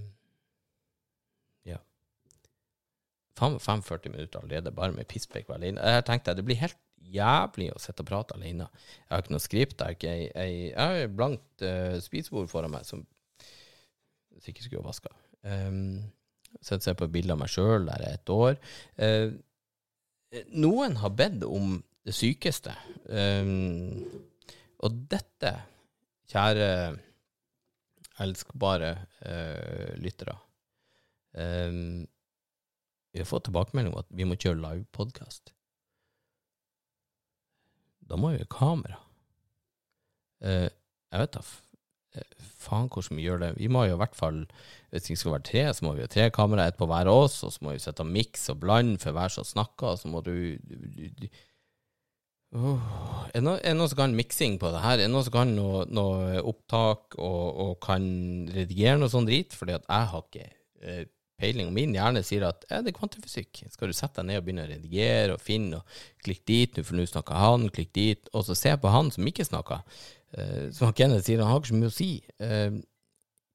[1.66, 1.78] ja.
[1.78, 5.81] Faen meg 45 minutter allerede, bare med pisspreik alene.
[5.81, 6.78] Jeg tenkte det blir helt
[7.11, 8.68] jævlig å sitte og prate alene.
[9.07, 9.83] Jeg har ikke noe skript.
[9.83, 13.05] Jeg har, ikke, et blankt uh, spisebord foran meg som
[14.41, 15.12] sikkert skulle ha vaska.
[15.45, 16.01] Um,
[16.61, 18.57] Sitter og ser på bilder av meg sjøl der er et år.
[18.99, 19.31] Uh,
[20.55, 22.74] noen har bedt om det sykeste.
[23.07, 24.03] Um,
[24.81, 25.55] og dette,
[26.31, 26.70] kjære
[28.20, 28.91] elskbare
[29.24, 30.35] uh, lyttere
[31.35, 32.03] um,
[33.11, 35.53] Vi har fått tilbakemelding om at vi må kjøre livepodkast.
[38.11, 39.01] Da må vi ha kamera.
[40.43, 40.69] Eh,
[41.11, 41.43] jeg vet da
[42.17, 43.51] eh, faen hvordan vi gjør det.
[43.59, 44.41] Vi må jo i hvert fall,
[44.91, 47.27] hvis det skal være tre, så må vi ha tre kamera, ett på hver av
[47.27, 50.11] oss, og så må vi sette og og blande for hver som snakker, og så
[50.11, 51.29] må du, du, du,
[52.51, 54.97] Åh, er, det noe, noen som kan miksing på det her?
[54.97, 58.03] Er det noen som kan noe, noe opptak og, og kan
[58.51, 59.55] redigere noe sånn drit?
[59.55, 60.49] Fordi at jeg har ikke
[60.83, 61.05] eh,
[61.41, 61.70] peiling.
[61.74, 63.64] Min hjerne sier at er det er kvantefysikk.
[63.72, 66.99] Skal du sette deg ned og begynne å redigere og finne, og klikk dit, for
[66.99, 69.82] nå snakker han, klikk dit, og så se på han som ikke snakker.
[70.36, 72.11] Eh, som Kenneth sier, han har ikke så mye å si.
[72.43, 72.76] Eh,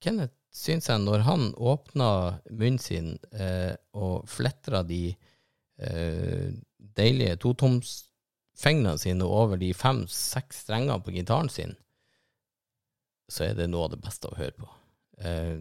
[0.04, 2.10] Kenneth syns jeg, når han åpna
[2.50, 5.16] munnen sin eh, og fletra de
[6.96, 11.74] deilige totomsfingrene sine over de fem-seks strengene på gitaren sin,
[13.28, 14.70] så er det noe av det beste å høre på.
[15.20, 15.60] Eh,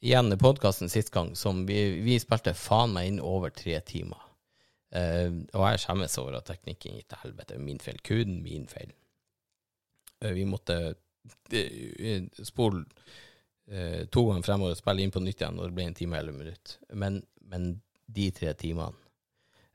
[0.00, 4.30] igjen podkasten sist gang, som vi, vi spilte faen meg inn over tre timer.
[4.90, 7.58] Uh, og jeg skjemmes over at teknikken gikk til helvete.
[7.62, 8.00] Min feil.
[8.06, 8.90] Kun min feil.
[10.24, 12.82] Uh, vi måtte uh, spole
[13.70, 16.18] eh, to ganger fremover og spille inn på nytt igjen, når det ble en time
[16.18, 16.74] eller minutt.
[16.90, 17.20] Men,
[17.52, 17.70] men
[18.10, 18.96] de tre timene,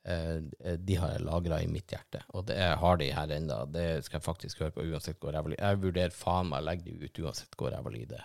[0.05, 2.19] de har jeg lagra i mitt hjerte.
[2.37, 3.55] Og det jeg har de her ennå.
[3.73, 6.91] Det skal jeg faktisk høre på uansett hvor ræva Jeg vurderer faen meg å legge
[6.91, 8.19] de ut uansett hvor ræva det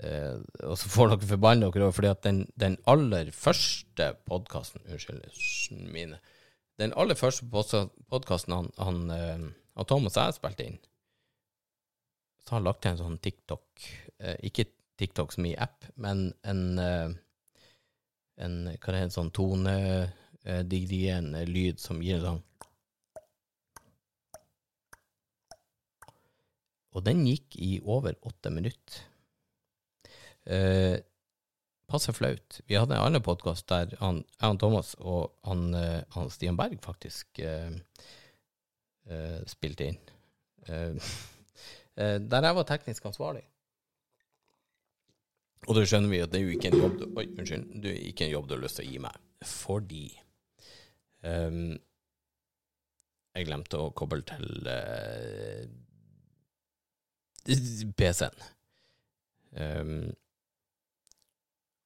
[0.00, 4.80] Eh, og så får dere forbanne dere over, fordi at den, den aller første podkasten
[4.86, 5.20] Unnskyld,
[5.92, 6.16] mine.
[6.80, 7.44] Den aller første
[8.08, 10.78] podkasten han, han, han Thomas og jeg spilte inn,
[12.40, 13.64] så har han lagt til en sånn TikTok
[14.22, 14.64] eh, Ikke
[15.00, 16.16] TikTok som i app, men
[16.48, 17.14] en, en
[18.40, 22.44] Hva er det, en sånn tonedigrierende lyd som gir en sånn
[26.90, 29.09] Og den gikk i over åtte minutter.
[30.50, 30.98] Eh,
[31.86, 32.60] passe flaut.
[32.66, 36.78] Vi hadde en annen podkast der han, og Thomas og han, eh, han Stian Berg
[36.82, 37.76] faktisk eh,
[39.06, 40.00] eh, spilte inn.
[40.66, 41.12] Eh,
[42.00, 43.44] eh, der jeg var teknisk ansvarlig.
[45.68, 47.66] Og da skjønner vi at det er jo ikke en jobb du, Oi, unnskyld.
[47.84, 49.18] Det er ikke en jobb du har lyst til å gi meg.
[49.46, 50.06] Fordi
[51.26, 51.74] um,
[53.36, 55.68] jeg glemte å koble til uh,
[58.00, 58.40] PC-en.
[59.60, 60.10] Ehm,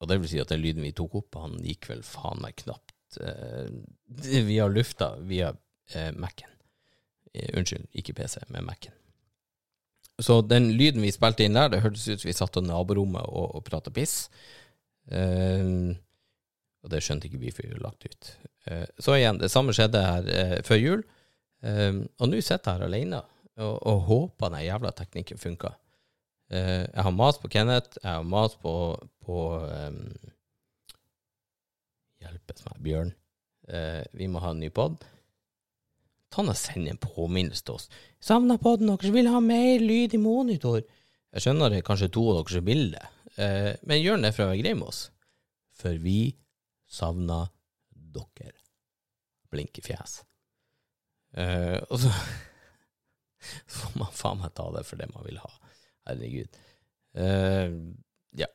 [0.01, 2.59] og det vil si at den lyden vi tok opp, han gikk vel faen meg
[2.65, 3.71] knapt eh,
[4.51, 5.53] via lufta, via
[5.95, 6.51] eh, Mac-en.
[7.35, 8.95] Eh, unnskyld, ikke PC, men Mac-en.
[10.23, 13.27] Så den lyden vi spilte inn der, det hørtes ut som vi satt i naborommet
[13.27, 14.29] og, og prata piss.
[15.11, 15.97] Ehm,
[16.85, 18.31] og det skjønte ikke vi før vi lagt ut.
[18.71, 21.03] Eh, så igjen, det samme skjedde her eh, før jul.
[21.67, 23.23] Ehm, og nå sitter jeg her alene
[23.59, 25.75] og, og håper den jævla teknikken funker.
[26.53, 28.75] Eh, jeg har mat på Kenneth, jeg har mat på,
[29.25, 30.01] på um,
[32.21, 33.13] Hjelpes meg, Bjørn.
[33.65, 35.01] Uh, vi må ha en ny pod.
[36.35, 37.89] Ta nå Send en påminnelse til oss.
[38.21, 40.83] Savna podden deres, vil ha mer lyd i monitor.
[41.35, 43.05] Jeg skjønner det kanskje to av dere vil det,
[43.43, 45.09] eh, men gjør det for å være grei med oss.
[45.75, 46.35] For vi
[46.87, 47.49] savner
[47.91, 48.55] dere.
[49.55, 50.21] Blinkefjes.
[51.35, 52.13] Uh, og så
[53.77, 55.51] får man faen meg ta det for det man vil ha.
[56.05, 56.59] Herregud.
[57.15, 57.95] Uh,
[58.37, 58.49] ja.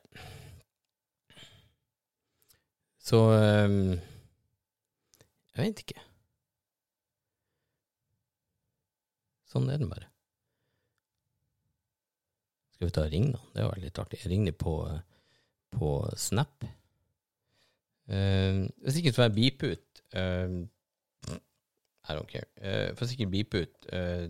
[2.99, 3.95] Så um,
[5.55, 6.03] Jeg vet ikke.
[9.49, 10.11] Sånn er den bare.
[12.75, 13.39] Skal vi ta og ringe da?
[13.55, 14.19] Det var litt artig.
[14.21, 14.75] Jeg ringer på,
[15.73, 16.67] på Snap.
[18.09, 20.59] Uh, hvis ikke så får jeg beepe ut uh,
[22.09, 22.47] I don't care.
[22.61, 24.29] Uh, får sikkert beepe ut eh,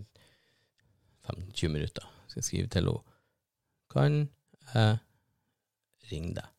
[1.30, 2.08] 15-20 minutter.
[2.28, 2.96] Skal jeg skrive til henne
[3.90, 4.22] Kan
[4.70, 4.98] jeg
[6.10, 6.56] ringe deg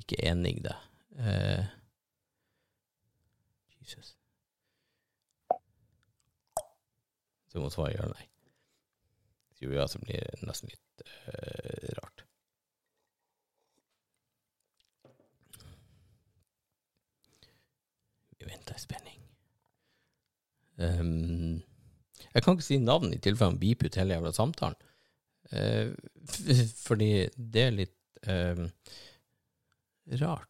[0.00, 0.88] ikke enig deg.
[1.20, 1.64] Eh,
[3.82, 4.14] Jesus.
[7.52, 8.28] Så må svare gjøre nei.
[9.52, 12.24] Skriver ja, så blir det nesten litt eh, rart.
[18.38, 19.20] Vi venter i spenning.
[20.82, 21.60] Um,
[22.32, 24.80] jeg kan ikke si navn i tilfelle han beeper ut hele jævla samtalen.
[25.52, 25.92] Eh,
[26.86, 27.98] fordi det er litt
[28.30, 28.62] eh,
[30.22, 30.48] rart.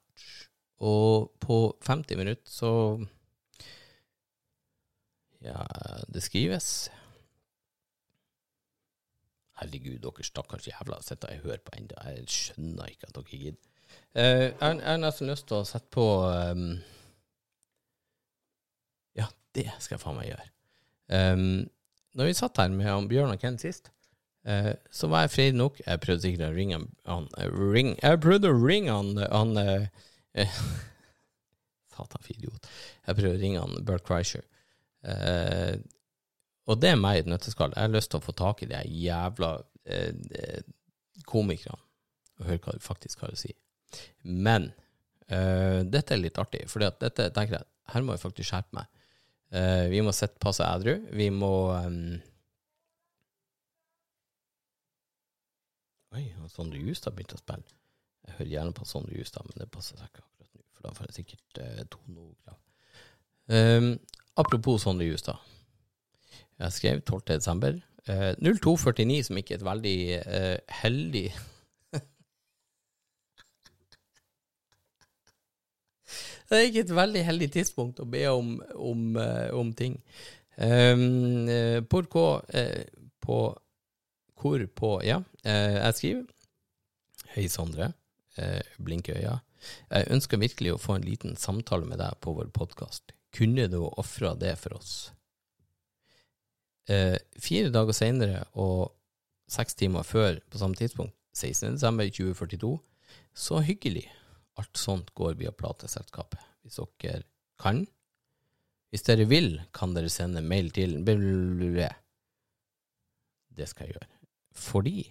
[0.83, 2.73] Og på 50 minutter så
[5.43, 5.59] Ja,
[6.15, 6.67] det skrives.
[9.59, 11.99] Herregud, dere stakkars jævla sitter og hører på ennå.
[12.07, 13.69] Jeg skjønner ikke at dere gidder.
[14.15, 16.07] Eh, jeg har- jeg nesten lyst til å sette på
[16.53, 16.81] um,
[19.19, 20.47] Ja, det skal jeg faen meg gjøre.
[21.13, 21.71] Um,
[22.17, 23.91] når vi satt her med Bjørn og Ken sist,
[24.91, 28.51] så var jeg freidig nok Jeg prøvde sikkert å ringe han, eh, ring, Jeg prøvde
[28.51, 29.85] å ringe han, han eh,
[30.35, 30.57] eh,
[31.93, 32.67] Satan, for idiot.
[33.07, 34.43] Jeg prøvde å ringe han Bert Kreischer.
[35.07, 35.77] Eh,
[36.71, 37.75] og det er meg i et nøtteskall.
[37.77, 39.53] Jeg har lyst til å få tak i de jævla
[39.85, 40.63] eh, eh,
[41.29, 41.79] komikerne
[42.41, 43.53] og høre hva de faktisk har å si.
[44.25, 44.71] Men
[45.29, 48.91] eh, dette er litt artig, for dette tenker jeg her må jeg faktisk skjerpe meg.
[49.53, 50.97] Eh, vi må sette passe edru.
[51.13, 52.21] Vi må um...
[56.13, 57.65] Oi, Sondre Justad begynte å spille.
[58.27, 60.91] Jeg hører gjerne på Sondre Justad, men det passer seg ikke akkurat nå, for da
[60.97, 62.59] får jeg sikkert eh, tonokrav.
[63.49, 63.89] Um,
[64.39, 65.41] apropos Sondre Justad.
[66.61, 67.23] Jeg skrev 12.
[67.33, 67.73] desember.
[68.05, 71.27] Uh, 0249, som ikke er et veldig uh, heldig
[76.53, 79.95] Det er ikke et veldig heldig tidspunkt å be om, om, eh, om ting.
[80.61, 82.85] Um, eh, por hva eh,
[83.25, 83.39] på
[84.43, 86.23] Hvor på Ja, eh, jeg skriver.
[87.37, 87.93] Hei, Sondre.
[88.37, 89.39] Eh, blink i øya.
[89.89, 93.13] Jeg ønsker virkelig å få en liten samtale med deg på vår podkast.
[93.31, 95.13] Kunne du ofra det for oss?
[96.91, 98.91] Eh, fire dager senere og
[99.47, 102.81] seks timer før på samme tidspunkt, 16.12.2042,
[103.33, 104.09] så hyggelig.
[104.59, 106.41] Alt sånt går via plateselskapet.
[106.67, 107.23] Hvis dere
[107.63, 107.87] kan.
[108.91, 110.99] Hvis dere vil, kan dere sende mail til.
[113.55, 114.22] Det skal jeg gjøre.
[114.53, 115.07] Fordi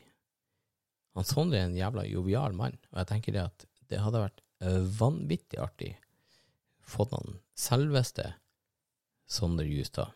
[1.17, 4.43] han Sondre er en jævla jovial mann, og jeg tenker det at det hadde vært
[4.63, 5.95] eh, vanvittig artig
[6.91, 8.33] fått han selveste
[9.31, 10.11] Sondre Justad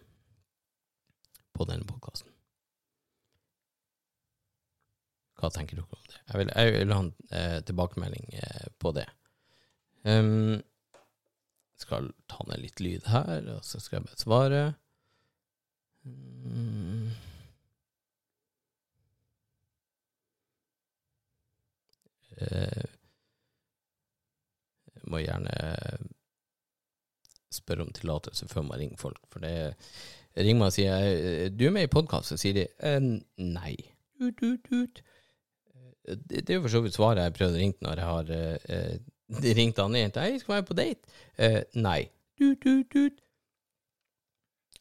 [1.55, 2.31] på denne podkasten.
[5.39, 6.21] Hva tenker dere om det?
[6.21, 9.05] Jeg vil, jeg vil ha en eh, tilbakemelding eh, på det.
[10.07, 10.61] Um,
[11.79, 14.61] skal ta ned litt lyd her, og så skal jeg bare svare.
[16.05, 17.09] Mm.
[22.41, 22.85] Eh,
[25.05, 25.55] må gjerne
[27.53, 29.75] spørre om tillatelse før man ringer folk, for det
[30.35, 32.99] ringer man og sier eh, 'du er med i podkast', så sier de eh,
[33.39, 33.91] 'nei'.
[34.21, 35.03] Ut, ut, ut.
[36.05, 38.25] Det, det er jo for så vidt svaret jeg prøvde å ringe når jeg har
[38.35, 38.97] eh,
[39.43, 40.11] de ringte han igjen.
[40.15, 41.07] 'Hei, skal være på date?'
[41.37, 42.01] Eh, nei.
[42.39, 43.21] Tut, tut, tut.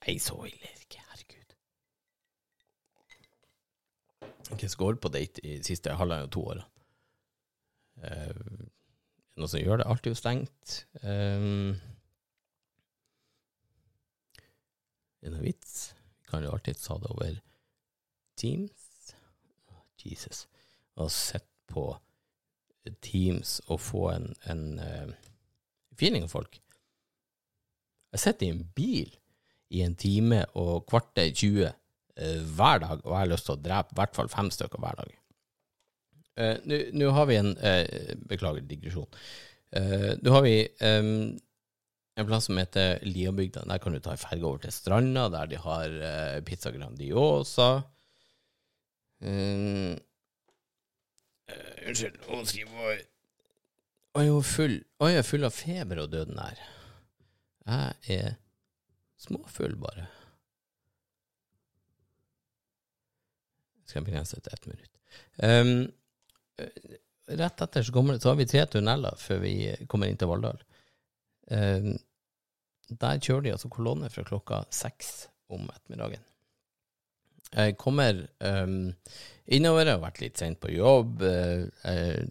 [0.05, 1.03] Nei, så ille er det ikke.
[1.11, 1.55] Herregud.
[4.53, 6.67] Ikke skål på date i siste halvannet to årene.
[8.05, 8.31] Eh,
[9.35, 9.89] er noe som gjør det?
[10.07, 10.77] Jo stengt.
[11.03, 11.75] Um,
[15.25, 15.93] er noe vits?
[16.21, 17.39] Vi kan jo alltid ta det over
[18.39, 19.15] Teams.
[20.05, 20.45] Jesus.
[21.01, 21.89] Og sett på
[23.01, 25.15] Teams og få en, en uh,
[25.97, 26.61] feeling av folk.
[28.13, 29.15] Jeg sitter i en bil
[29.75, 33.65] i en time og kvarter 20 uh, hver dag, og jeg har lyst til å
[33.65, 35.17] drepe i hvert fall fem stykker hver dag.
[36.35, 36.57] Uh,
[36.93, 39.11] Nå har vi en uh, Beklager digresjon.
[39.75, 41.33] Nå har vi um,
[42.15, 43.65] en plass som heter Liabygda.
[43.67, 45.97] Der kan du ta en ferge over til stranda, der de har
[46.47, 47.83] pizza Grandiosa.
[49.19, 49.97] Um,
[51.45, 53.03] Uh, unnskyld, hun skriver
[54.17, 56.63] Å, jeg er full Å, jeg er full av feber og døden her.
[57.67, 58.39] Jeg er
[59.21, 60.07] småfull, bare.
[63.85, 64.91] Skal jeg begrense til ett minutt.
[65.37, 65.75] Um,
[67.27, 69.55] rett etter så, kommer, så har vi tre tunneler før vi
[69.91, 70.61] kommer inn til Valldal.
[71.51, 71.95] Um,
[72.89, 76.25] der kjører de altså kolonne fra klokka seks om ettermiddagen.
[77.55, 78.93] Jeg kommer um,
[79.47, 81.23] innover, jeg har vært litt sent på jobb.
[81.23, 82.25] Uh, uh,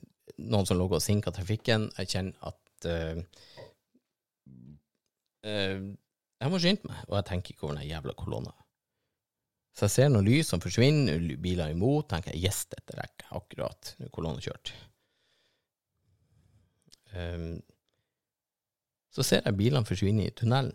[0.44, 1.90] noen som lå og sinka trafikken.
[2.00, 3.22] Jeg kjenner at uh,
[5.44, 8.54] Jeg må skynde meg, og jeg tenker ikke over den jævla kolonna.
[9.74, 13.96] Så jeg ser noen lys som forsvinner, biler imot, tenker jeg yes, dette rekker akkurat.
[13.98, 14.74] Nå er kolonnen kjørt.
[17.14, 17.58] Um,
[19.14, 20.74] så ser jeg bilene forsvinne i tunnelen,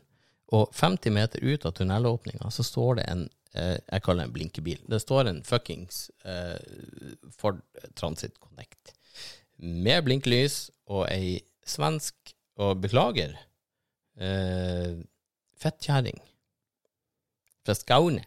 [0.55, 4.33] og 50 meter ut av tunnelåpninga så står det en eh, Jeg kaller det en
[4.33, 4.79] blinkebil.
[4.89, 6.57] Det står en fuckings eh,
[7.37, 7.61] Ford
[7.99, 8.95] Transit Connect
[9.59, 13.37] med blinkelys og ei svensk Og beklager,
[14.19, 14.97] eh,
[15.63, 16.17] fettkjerring
[17.63, 18.25] fra Skaune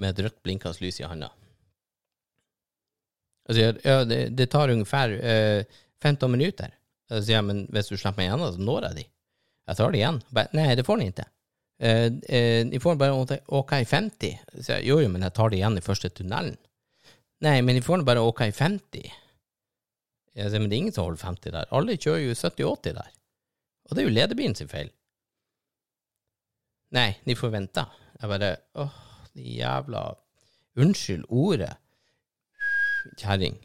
[0.00, 1.30] med et rødt blinkende lys i handa.
[3.44, 6.72] Og sier ja, det, det tar ungefær eh, 15 minutter.
[7.12, 9.06] Og sier jeg, men hvis du slipper meg igjennom, så når jeg de.
[9.68, 10.20] Jeg tar det igjen.
[10.36, 11.26] Bare, Nei, det får ni ikke.
[11.84, 14.38] Eh, eh, ni får bare OK åka i 50.
[14.60, 16.56] Så jeg, jo, jo, men jeg tar det igjen i første tunnelen.
[17.44, 19.12] Nei, men ni får bare OK i 50.
[20.34, 21.70] Jeg sier, men det er ingen som holder 50 der.
[21.76, 23.10] Alle kjører jo 70-80 der.
[23.84, 24.88] Og det er jo lederbilen sin feil.
[26.94, 27.84] Nei, ni får vente.
[28.20, 28.96] Jeg bare åh,
[29.34, 30.04] de jævla
[30.76, 31.76] Unnskyld ordet.
[33.20, 33.58] Kjerring.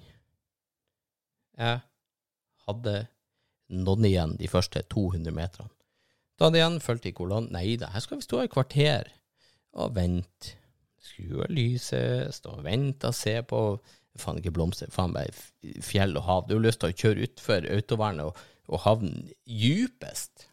[1.58, 1.80] Jeg
[2.68, 2.96] hadde
[3.70, 5.72] nådd igjen de første 200 meterne.
[6.38, 7.50] Da hadde jeg fulgt i kolonn.
[7.52, 9.10] Nei da, her skal vi stå i kvarter
[9.74, 10.56] og vente.
[11.00, 13.64] Skru av lyset, stå og vente og se på
[14.20, 15.30] Faen, ikke blomster, faen bare
[15.86, 16.48] fjell og hav.
[16.50, 20.48] Du har lyst til å kjøre utfor autovernet og, og havne djupest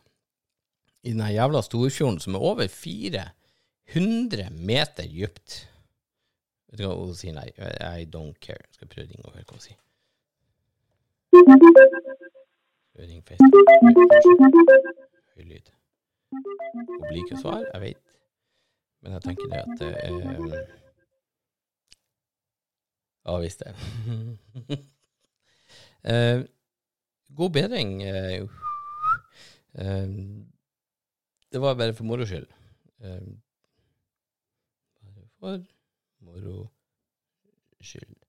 [1.07, 2.69] i den jævla Storfjorden, som er over
[3.93, 5.68] 400 meter dypt.
[6.70, 7.34] Vet du hva hun sier?
[7.37, 7.49] Nei,
[8.03, 8.64] I don't care.
[8.74, 9.78] Skal prøve å ringe og høre hva hun sier.
[12.97, 13.66] Ringe Facebook?
[15.37, 15.70] Høy lyd.
[16.32, 16.43] Hun
[17.07, 18.03] blir ikke svar, jeg vet.
[19.05, 19.78] Men jeg tenker det at
[23.26, 23.72] Ja visst det.
[26.07, 26.45] Eh,
[27.34, 28.03] god bedring.
[28.07, 28.43] eh,
[29.74, 30.07] eh,
[31.53, 32.47] det var bare for moro skyld.
[35.47, 35.62] For
[36.18, 36.68] moro
[37.80, 38.22] skyld.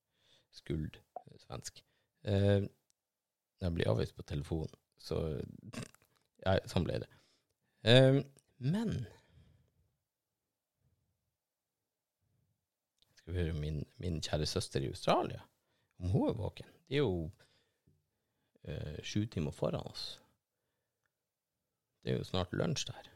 [0.51, 0.99] Skuld,
[1.41, 1.79] svensk.
[2.21, 2.67] Eh,
[3.61, 4.69] jeg blir avvist på telefon,
[5.01, 5.17] så
[6.45, 7.09] ja, sånn ble det.
[7.89, 8.19] Eh,
[8.61, 8.93] men
[13.17, 15.41] Skal vi høre min, min kjære søster i Australia,
[15.97, 16.69] om hun er våken.
[16.85, 17.31] Det er jo
[18.61, 20.05] eh, sju timer foran oss.
[22.05, 23.09] Det er jo snart lunsj der.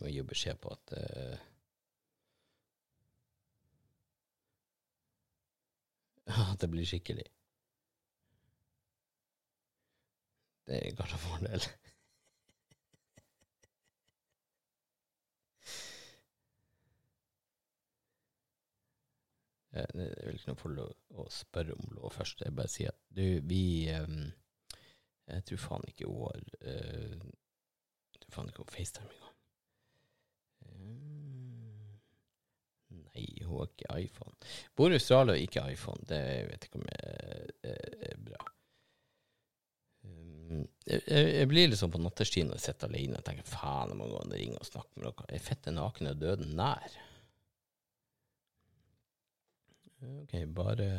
[0.00, 1.36] Nå gir beskjed på at uh,
[6.52, 7.26] At det blir skikkelig.
[10.66, 11.66] Det er kanskje en fordel.
[19.72, 20.82] Eh, Det er vel ikke noe for
[21.22, 22.42] å, spørre om lov først.
[22.46, 24.20] Jeg bare sier at du, vi ehm,
[25.26, 26.42] Jeg tror faen ikke hun har
[26.72, 27.16] eh,
[28.20, 29.35] tror faen ikke hun FaceTime engang.
[33.16, 34.36] Nei, hun har ikke iPhone.
[34.76, 36.04] Bor i Australia og ikke iPhone.
[36.08, 38.44] Det vet jeg ikke om er, er, er bra.
[40.06, 43.94] Um, jeg, jeg jeg blir liksom på nattestid når jeg sitter alene og tenker faen,
[43.94, 45.28] jeg må gå og ringe og snakke med dere.
[45.32, 46.98] Er fette naken og døden nær?
[50.06, 50.90] Ok, bare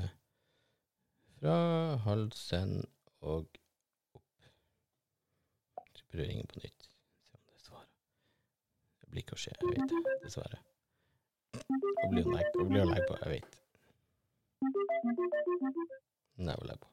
[1.38, 1.58] fra
[2.08, 2.80] halsen
[3.22, 3.60] og
[4.18, 4.32] opp.
[5.94, 6.90] Så prøver å ringe på nytt.
[7.30, 7.94] Se om det svarer.
[9.04, 10.64] Det blir ikke å skje, jeg vet det, dessverre.
[11.68, 12.30] Hva blir å
[12.90, 13.16] legge på?
[13.24, 13.54] Jeg vet.
[16.38, 16.90] Nei, hva legge på.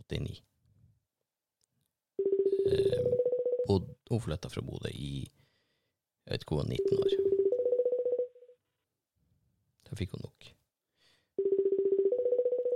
[0.08, 0.44] 89.
[2.66, 3.04] Eh,
[3.68, 5.28] bod, hun flytta fra Bodø i
[6.26, 7.10] Jeg vet ikke, hun var 19 år.
[9.86, 10.48] Da fikk hun nok.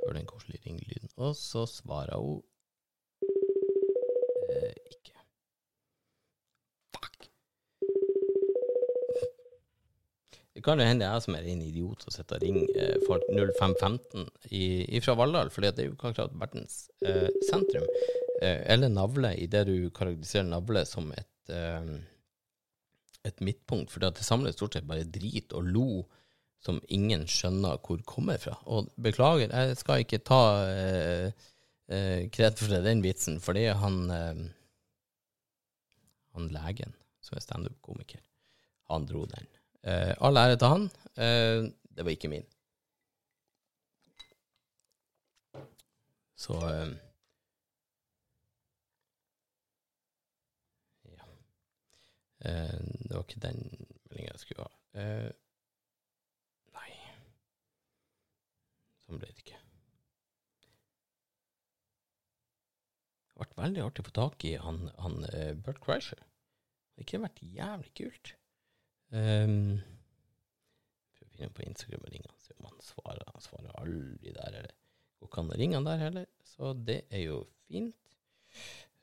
[0.04, 1.08] Hør den koselige ringelyden.
[1.16, 2.42] Og så svarer hun
[4.50, 4.74] eh,
[10.54, 15.00] Det kan jo hende jeg som er en idiot og sitter og ringer folk 0515
[15.02, 17.86] fra Valldal, for det er jo ikke akkurat verdens eh, sentrum.
[18.38, 21.90] Eh, eller navle, i det du karakteriserer navle som et, eh,
[23.26, 23.90] et midtpunkt.
[23.90, 25.88] For det samles stort sett bare drit og lo
[26.64, 28.54] som ingen skjønner hvor kommer fra.
[28.70, 31.48] Og beklager, jeg skal ikke ta eh,
[31.90, 34.44] eh, kred for den vitsen, fordi han eh,
[36.34, 36.94] han legen
[37.24, 38.20] som er standup-komiker,
[38.90, 39.46] han dro den.
[39.84, 40.84] Eh, all ære til han.
[41.20, 41.62] Eh,
[41.96, 42.46] det var ikke min.
[46.44, 46.92] Så eh,
[51.04, 51.26] Ja.
[52.44, 52.78] Eh,
[53.08, 53.60] det var ikke den
[54.08, 54.72] meldinga jeg skulle ha.
[55.00, 55.30] Eh,
[56.78, 56.90] nei.
[59.04, 59.60] Sånn ble det ikke.
[63.34, 66.24] Det ble veldig artig å få tak i han, han eh, Bert Kreischer.
[66.96, 68.34] Det kunne vært jævlig kult.
[69.14, 69.80] Um,
[71.34, 73.30] Prøv på Instagram og ringe han, se om han svarer.
[73.32, 74.74] Han svarer aldri der, eller
[75.18, 77.96] går ikke an å ringe han der heller, så det er jo fint.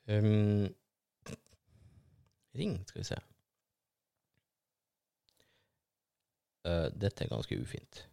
[0.08, 0.70] Um,
[2.56, 3.20] ring, skal vi se.
[6.68, 8.06] Uh, dette er ganske ufint.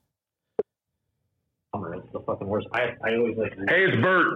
[1.74, 2.66] It's the fucking worst.
[2.72, 3.52] I, I always like.
[3.68, 4.26] Hey, it's Bert.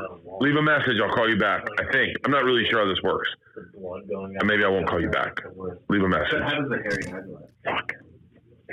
[0.40, 1.00] Leave a message.
[1.02, 1.66] I'll call you back.
[1.78, 2.16] I think.
[2.24, 3.28] I'm not really sure how this works.
[3.56, 5.40] The blood going And maybe I won't call you back.
[5.88, 6.42] Leave a message.
[6.42, 7.48] How does the hairy head look?
[7.64, 7.92] Fuck.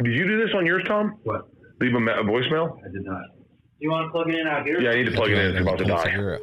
[0.04, 1.18] Did you do this on yours, Tom?
[1.24, 1.48] What?
[1.80, 2.78] Leave a, me- a voicemail?
[2.86, 3.24] I did not.
[3.80, 4.82] You want to plug it in out here?
[4.82, 5.56] Yeah, I need to plug it in.
[5.56, 6.12] It's about to Tom die.
[6.12, 6.38] Segura.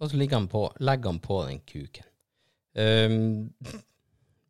[0.00, 2.04] Og så ligger han på, legger han på den kuken.
[2.76, 3.54] Um,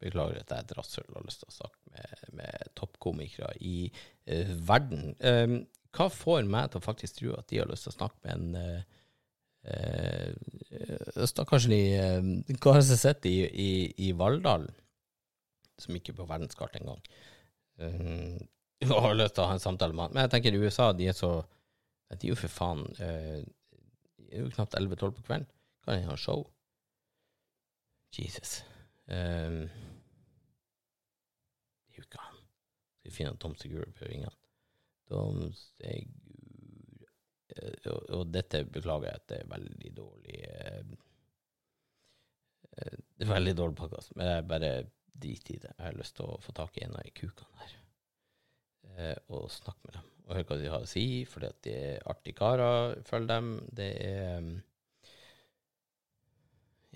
[0.00, 3.52] beklager at jeg er et rasshøl og har lyst til å snakke med, med toppkomikere
[3.60, 3.92] i
[4.26, 5.14] eh, verden.
[5.20, 5.60] Um,
[5.96, 8.32] hva får meg til å faktisk tro at de har lyst til å snakke med
[8.36, 8.84] en
[11.26, 13.70] stakkarslig uh, kar som sitter i, i,
[14.08, 14.68] i Valldal,
[15.78, 17.02] som ikke er på verdenskartet engang,
[17.82, 18.36] um,
[18.92, 20.14] og har lyst til å ha en samtale med han.
[20.14, 21.32] Men jeg tenker i USA, de er så
[22.06, 23.42] De er jo for faen uh,
[24.20, 25.48] Det er jo knapt 11-12 på kvelden.
[25.82, 26.46] Kan de ha show?
[28.14, 28.60] Jesus.
[29.06, 29.66] Um,
[31.86, 32.38] det er jo ikke han.
[32.98, 34.30] Skal vi finne Tom Segura på ringe
[35.06, 35.52] Segura
[37.56, 40.92] Eh, og, og dette beklager jeg at det er veldig dårlig eh,
[42.76, 44.72] eh, Det er veldig dårlig podkast, men jeg bare
[45.16, 45.72] driter i det.
[45.78, 47.76] Jeg har lyst til å få tak i en av de kukene her
[48.92, 51.74] eh, og snakke med dem og høre hva de har å si, fordi at de
[51.78, 52.96] er artige karer.
[53.06, 53.50] Følg dem.
[53.78, 54.48] Det er um,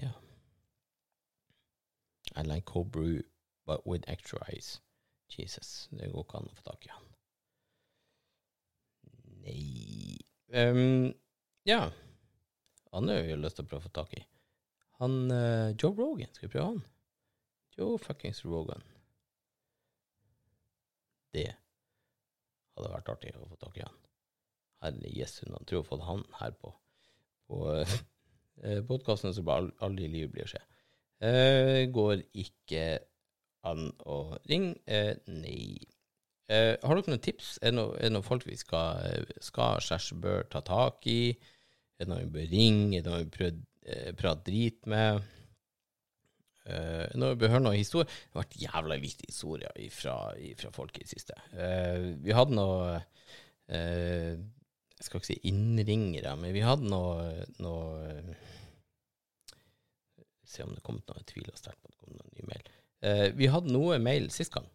[0.00, 0.10] Ja.
[2.34, 3.22] I like cold brew,
[3.66, 4.80] but with extra ice.
[5.30, 7.09] Jesus, det går ikke an å få tak i han.
[9.44, 10.18] Nei
[10.54, 11.10] um,
[11.68, 11.82] Ja.
[12.92, 14.22] Han har jo lyst til å prøve å få tak i.
[15.00, 16.80] Han uh, Joe Rogan, skal vi prøve han?
[17.78, 18.82] Joe fuckings Rogan.
[21.34, 21.46] Det
[22.74, 23.98] hadde vært artig å få tak i han.
[24.82, 25.64] Herre jesu navn.
[25.68, 26.72] Tror jeg har fått han her på,
[27.50, 30.62] på uh, podkasten, så bare al- aldri i livet blir å skje.
[31.20, 32.84] Uh, går ikke
[33.68, 34.18] an å
[34.50, 34.74] ringe?
[34.88, 35.78] Uh, nei.
[36.50, 37.56] Eh, har dere noen tips?
[37.62, 41.34] Er det noe, er noe folk vi skal, skal slash bør ta tak i?
[41.96, 42.96] Er det noen vi bør ringe?
[42.98, 45.22] Er det noen vi prøver eh, prate drit med?
[46.70, 50.16] Uh, når vi bør høre noen historier Det har vært jævla viktige historier fra,
[50.76, 51.34] folk i det siste.
[51.56, 52.98] Eh, vi hadde noe
[53.72, 58.36] eh, Jeg skal ikke si innringere, men vi hadde noe, noe
[60.44, 62.70] Se om det kom noen tviler sterkt på det kom noen ny mail.
[63.06, 64.68] Eh, vi hadde noe mail sist gang.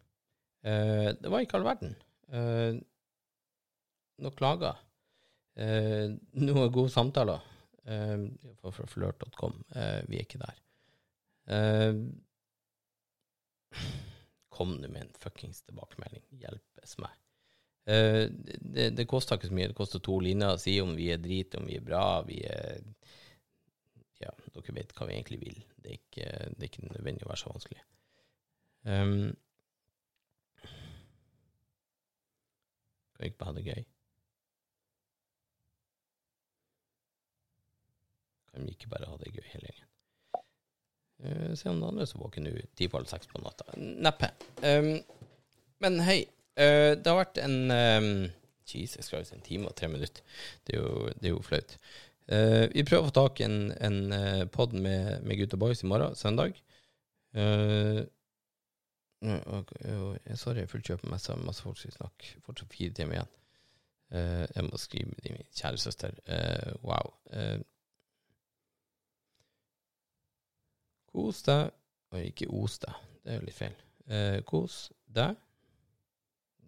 [0.66, 1.94] Eh, det var ikke all verden.
[2.34, 2.80] Uh,
[4.24, 4.80] noen klager.
[5.60, 7.52] Uh, noen gode samtaler.
[7.86, 9.60] Fra flørt.com.
[10.10, 10.56] Vi er ikke der.
[14.56, 16.24] Kom nå med en fuckings tilbakemelding.
[16.42, 17.14] Hjelpes meg.
[17.86, 19.70] Uh, det, det koster ikke så mye.
[19.70, 22.08] Det koster to linjer å si om vi er drit, om vi er bra.
[22.26, 22.82] Vi er
[24.24, 25.62] Ja, dere vet hva vi egentlig vil.
[25.78, 27.84] Det er ikke, det er ikke nødvendig å være så vanskelig.
[28.86, 29.36] Um,
[33.32, 33.84] ikke bare hadde gøy?
[38.56, 39.92] Kan vi ikke bare ha det gøy hele gjengen?
[41.26, 43.68] Uh, se om det andre som våkner nå ti på halv seks på natta.
[43.80, 44.32] Neppe.
[44.64, 44.94] Um,
[45.84, 46.22] men hei,
[46.60, 48.10] uh, det har vært en um,
[48.66, 50.24] Jesus Christ, en time og tre minutter.
[50.68, 51.78] Det er jo, det jo flaut.
[52.32, 55.92] Uh, vi prøver å få tak i en, en pod med, med gutta boys i
[55.92, 56.56] morgen, søndag.
[57.36, 58.06] Uh,
[60.36, 62.36] sorry, jeg fullkjøper masse, masse folk som snakker.
[62.46, 63.34] Fortsatt fire timer igjen.
[64.14, 66.12] Uh, jeg må skrive med min kjære søster.
[66.30, 67.14] Uh, wow.
[67.34, 67.60] Uh,
[71.10, 71.72] kos deg
[72.12, 72.94] Og ikke os deg.
[73.24, 73.76] Det er jo litt feil.
[74.46, 74.76] kos
[75.16, 75.36] deg.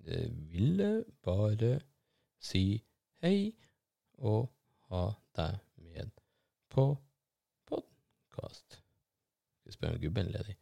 [0.08, 1.76] Det ville bare
[2.42, 2.82] si
[3.22, 3.54] hei
[4.18, 4.48] og
[4.90, 5.04] ha
[5.38, 6.10] deg med
[6.74, 6.88] på
[7.70, 8.80] podkast.
[9.62, 10.58] Skal spørre om gubben ledig?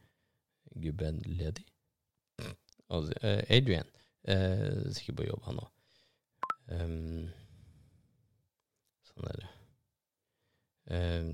[0.82, 1.66] Gubben ledig?
[2.90, 3.14] Altså,
[3.50, 3.90] Adrian.
[4.24, 5.72] er sikkert på jobb, han òg.
[6.66, 7.26] Um,
[9.06, 9.50] sånn er det.
[10.90, 11.34] Um,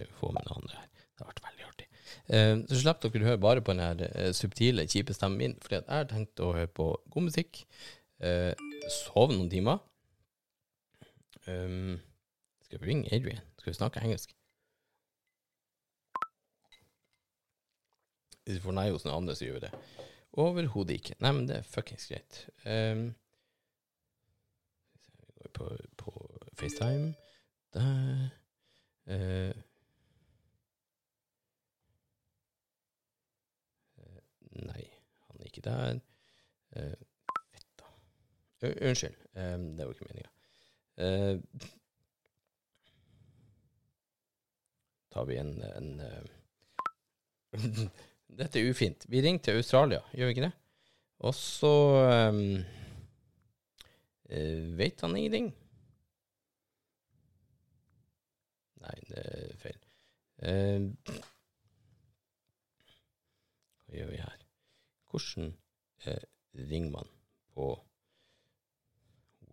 [0.00, 0.88] jeg får med noen andre her.
[1.14, 1.88] Det har vært veldig artig.
[2.34, 5.78] Eh, så slapp dere å høre bare på den eh, subtile, kjipe stemmen min, fordi
[5.80, 7.62] jeg har tenkt å høre på god musikk,
[8.24, 8.52] eh,
[8.90, 9.82] sove noen timer.
[11.46, 12.00] Um,
[12.74, 13.40] skal vi ringe Adrian?
[13.58, 14.36] Skal vi snakke engelsk?
[18.44, 19.70] Hvis vi får nei hos noen andre, så gjør vi det.
[20.42, 21.14] Overhodet ikke.
[21.22, 22.40] Nei, men det er fuckings greit.
[22.66, 23.04] Um,
[25.20, 25.68] vi går på,
[26.02, 26.14] på
[26.58, 27.14] FaceTime.
[27.78, 28.26] Der.
[29.06, 29.54] Eh,
[34.66, 34.82] nei,
[35.28, 36.02] han er ikke der.
[36.74, 37.94] Uh, fett, da.
[38.74, 40.30] Unnskyld, um, det var ikke meninga.
[40.98, 41.70] Uh,
[45.14, 46.24] tar vi en, en uh,
[48.38, 49.04] Dette er ufint.
[49.08, 50.54] Vi ringer til Australia, gjør vi ikke det?
[51.24, 51.70] Og så
[52.34, 52.64] um,
[54.78, 55.52] vet han ingenting.
[58.82, 59.78] Nei, det er feil.
[60.42, 60.90] Uh,
[63.84, 64.44] hva gjør vi her?
[65.12, 65.54] Hvordan
[66.08, 66.24] uh,
[66.58, 67.14] ringer man
[67.54, 67.70] på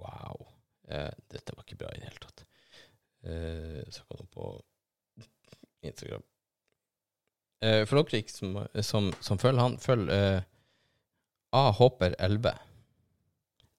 [0.01, 0.47] Wow.
[0.89, 2.45] Uh, dette var ikke bra i det hele tatt.
[3.21, 4.49] Uh, så kan du på
[5.83, 6.23] Instagram.
[7.61, 10.41] Uh, for dere som, som, som følger han, følg uh,
[11.51, 11.71] A.
[11.77, 12.53] Hopper 11.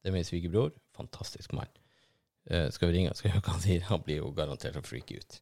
[0.02, 0.70] Det er min svigerbror.
[0.96, 1.70] Fantastisk mann.
[2.50, 3.88] Uh, skal vi ringe skal vi høre hva han sier?
[3.88, 5.40] Han blir jo garantert å freake ut.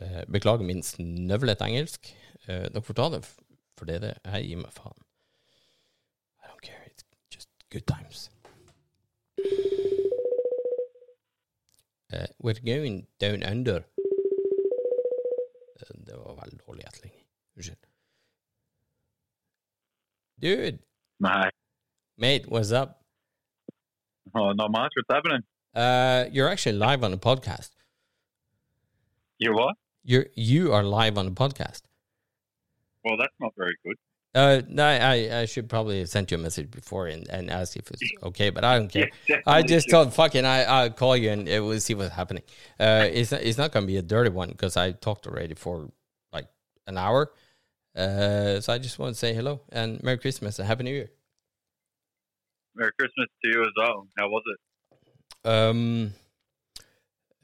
[0.00, 2.12] Uh, beklager min snøvlete engelsk.
[2.46, 4.14] Uh, dere får ta det for det.
[4.24, 4.96] Jeg gir meg faen.
[6.40, 6.80] I don't care.
[6.86, 8.30] It's just good times.
[12.12, 13.84] Uh, we're going down under.
[15.88, 16.84] Det var veldig dårlig.
[17.56, 17.86] Unnskyld.
[20.42, 20.78] Dude,
[21.18, 21.52] Mate,
[22.16, 23.04] mate, what's up?
[24.34, 24.92] oh, not much.
[24.96, 25.42] What's happening?
[25.74, 27.70] Uh, you're actually live on a podcast.
[29.38, 29.76] You what?
[30.02, 31.82] You're you are live on a podcast.
[33.04, 33.96] Well, that's not very good.
[34.32, 37.76] Uh, no, I, I should probably have sent you a message before and, and asked
[37.76, 39.08] if it's okay, but I don't care.
[39.26, 39.90] definitely I just should.
[39.90, 42.44] thought, fucking, I I'll call you and uh, we'll see what's happening.
[42.78, 45.90] Uh, it's not, it's not gonna be a dirty one because I talked already for
[46.32, 46.46] like
[46.86, 47.32] an hour.
[47.96, 51.10] Uh, so I just want to say hello and Merry Christmas and Happy New Year.
[52.76, 54.06] Merry Christmas to you as well.
[54.16, 55.48] How was it?
[55.48, 56.12] Um,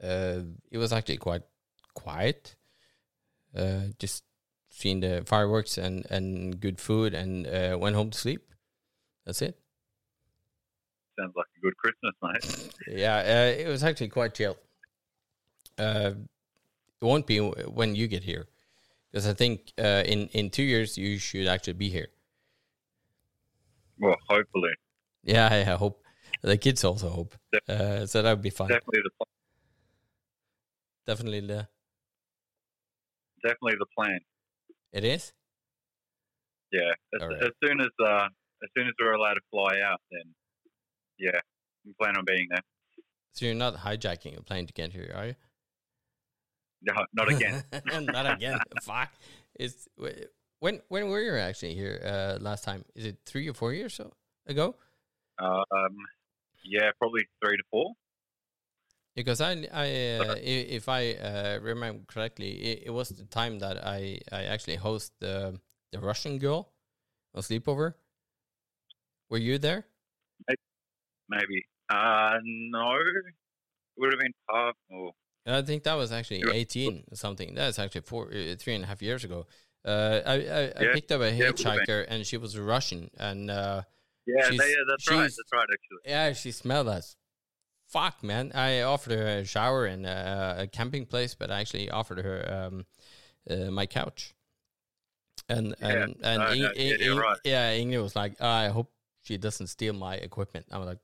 [0.01, 0.39] uh,
[0.71, 1.41] it was actually quite
[1.93, 2.55] quiet.
[3.53, 4.23] Uh, just
[4.77, 8.41] seeing the fireworks and, and good food and uh, went home to sleep.
[9.25, 9.57] That's it.
[11.19, 12.73] Sounds like a good Christmas, mate.
[12.87, 14.55] Yeah, uh, it was actually quite chill.
[15.79, 16.11] Uh,
[17.01, 18.45] it won't be when you get here,
[19.11, 22.09] because I think uh, in in two years you should actually be here.
[23.99, 24.73] Well, hopefully.
[25.23, 26.03] Yeah, I hope
[26.43, 27.33] the kids also hope.
[27.67, 28.67] Uh, so that would be fun.
[28.67, 29.27] Definitely the pl-
[31.07, 31.67] Definitely, the,
[33.41, 34.19] definitely the plan.
[34.91, 35.33] It is.
[36.71, 36.91] Yeah.
[37.15, 37.43] As, right.
[37.43, 38.27] as soon as uh,
[38.63, 40.23] as soon as we're allowed to fly out, then
[41.19, 41.39] yeah,
[41.85, 42.61] we plan on being there.
[43.33, 45.35] So you're not hijacking a plane to get here, are you?
[46.81, 47.63] No, not again.
[48.01, 48.59] not again.
[48.81, 49.11] Fuck.
[49.55, 49.87] It's
[50.59, 52.85] when when were you actually here uh, last time?
[52.95, 54.11] Is it three or four years so
[54.45, 54.75] ago?
[55.39, 55.97] um,
[56.63, 57.93] yeah, probably three to four.
[59.17, 59.85] Because I, I
[60.21, 64.75] uh, if I uh, remember correctly, it, it was the time that I, I actually
[64.75, 65.59] host the
[65.91, 66.69] the Russian girl
[67.33, 67.95] on sleepover.
[69.31, 69.87] Were you there?
[71.29, 71.65] Maybe.
[71.89, 73.33] Uh, no, it
[73.97, 74.75] would have been half.
[74.93, 75.11] Oh,
[75.47, 76.53] I think that was actually Yeah.
[76.53, 77.55] eighteen something.
[77.55, 79.47] That's actually four, uh, three and a half years ago.
[79.83, 81.75] Uh, I, I, I picked up a yeah, it would've been.
[81.75, 83.81] hitchhiker, and she was Russian, and uh,
[84.27, 85.21] yeah, yeah, that's right.
[85.23, 86.03] That's right, actually.
[86.05, 87.16] Yeah, she smelled as
[87.87, 88.51] fuck, man.
[88.53, 92.67] I offered her a shower in a, a camping place, but I actually offered her
[92.67, 92.85] um,
[93.49, 94.33] uh, my couch.
[95.49, 97.37] And Yeah, and and no, Ing- no, yeah, Ing- right.
[97.43, 98.91] yeah, Ingrid was like, I hope
[99.23, 100.65] she doesn't steal my equipment.
[100.71, 100.99] I'm like,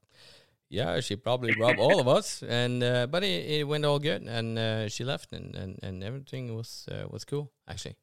[0.69, 2.41] yeah, she probably robbed all of us.
[2.47, 6.03] And uh, but it, it went all good, and uh, she left, and, and, and
[6.03, 7.95] everything was uh, was cool actually.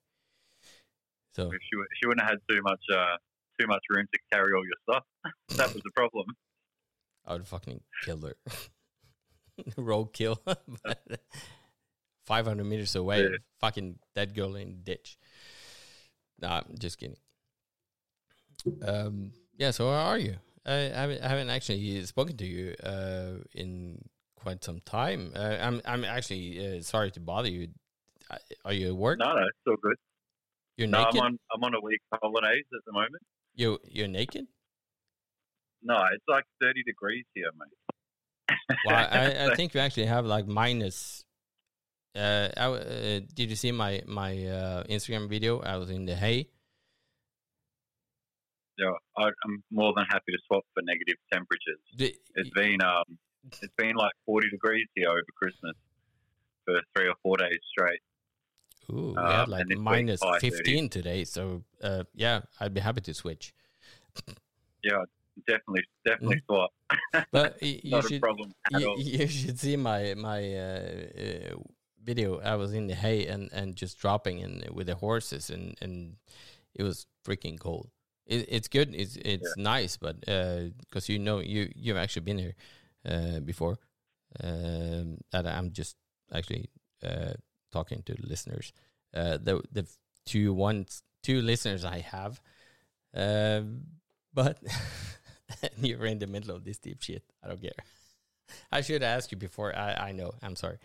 [1.33, 3.17] So She, she wouldn't have had too much uh,
[3.61, 5.05] too much room to carry all your stuff.
[5.59, 6.27] that was the problem.
[7.27, 8.35] I would fucking kill her.
[9.77, 10.41] Road kill.
[12.27, 13.37] 500 meters away, Yeah.
[13.59, 15.19] fucking dead girl in ditch.
[16.41, 17.17] Nah, I'm just kidding.
[18.87, 20.37] Um, yeah, so how are you?
[20.67, 24.05] I haven't, I haven't actually spoken to you uh, in
[24.37, 25.33] quite some time.
[25.35, 27.69] Uh, I'm I'm actually uh, sorry to bother you.
[28.65, 29.19] Are you at work?
[29.19, 29.97] No, no, it's all good.
[30.77, 31.17] You're No, naked.
[31.21, 33.23] I'm on I'm on a week holidays at the moment.
[33.55, 34.47] You you're naked.
[35.83, 38.57] No, it's like 30 degrees here, mate.
[38.85, 41.25] Well, I, I think you actually have like minus
[42.15, 45.61] Uh, I, uh, did you see my my uh, Instagram video?
[45.63, 46.49] I was in the hay.
[48.79, 51.81] Yeah, I, I'm more than happy to swap for negative temperatures.
[51.97, 53.05] The- It's been um,
[53.63, 55.77] it's been like 40 degrees here over Christmas
[56.65, 58.01] for three or four days straight.
[58.91, 60.57] Ooh, we Uh, had like and this week, minus high 30s.
[60.57, 61.25] 15 today.
[61.25, 63.55] So, uh, yeah, I'd be happy to switch.
[64.83, 65.05] Yeah,
[65.47, 66.71] definitely, definitely swap.
[67.33, 68.23] But you should
[68.73, 71.57] you, you should see my my uh, uh,
[72.03, 72.41] video.
[72.41, 76.17] I was in the hay and, and just dropping in with the horses, and, and
[76.75, 77.91] it was freaking cold.
[78.27, 78.95] It, it's good.
[78.95, 82.55] It's it's nice, but because you know you you've actually been here
[83.05, 83.79] uh, before,
[84.43, 85.97] um, I'm just
[86.33, 86.71] actually
[87.03, 87.35] uh,
[87.73, 88.73] talking to the listeners.
[89.15, 89.87] Uh, the the
[90.25, 92.41] two ones two listeners I have,
[93.15, 93.83] um,
[94.33, 94.59] but
[95.81, 97.23] you're in the middle of this deep shit.
[97.43, 97.73] I don't care.
[98.73, 99.77] I should ask you before.
[99.77, 100.33] I, I know.
[100.43, 100.79] I'm sorry.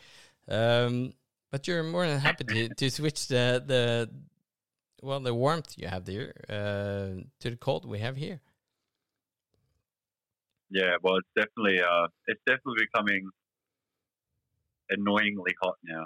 [0.47, 1.13] Um,
[1.51, 4.09] but you're more than happy to, to switch the, the
[5.01, 8.41] well the warmth you have there uh, to the cold we have here.
[10.69, 13.29] Yeah, well, it's definitely uh, it's definitely becoming
[14.89, 16.05] annoyingly hot now.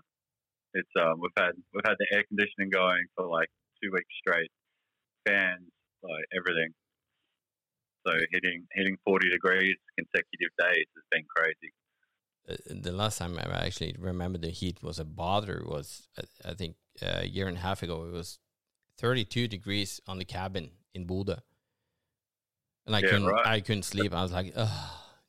[0.74, 3.50] It's um, we've had we've had the air conditioning going for like
[3.82, 4.52] two weeks straight,
[5.26, 5.66] fans,
[6.04, 6.74] like everything.
[8.06, 11.74] So hitting hitting forty degrees consecutive days has been crazy.
[12.50, 16.54] Uh, the last time I actually remember the heat was a bother was I, I
[16.54, 18.06] think a year and a half ago.
[18.06, 18.40] It was
[18.98, 21.44] 32 degrees on the cabin in Buda,
[22.86, 23.46] and I Yeah, couldn't right.
[23.46, 24.14] I couldn't sleep.
[24.14, 24.54] I was like,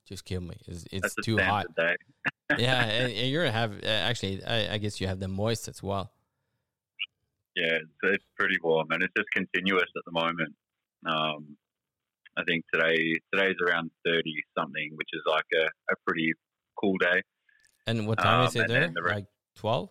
[0.06, 0.56] just kill me.
[0.66, 1.68] It's, it's too hot.
[2.56, 4.44] yeah, and, and you're have uh, actually.
[4.44, 6.12] I, I guess you have the moist as well.
[7.56, 10.54] Yeah, it's, it's pretty warm and it's just continuous at the moment.
[11.06, 11.56] Um,
[12.36, 16.32] I think today today's around thirty something, which is like a, a pretty
[16.80, 17.22] cool day.
[17.86, 18.88] And what time is Um, it there?
[18.94, 19.26] the re- Like
[19.56, 19.90] twelve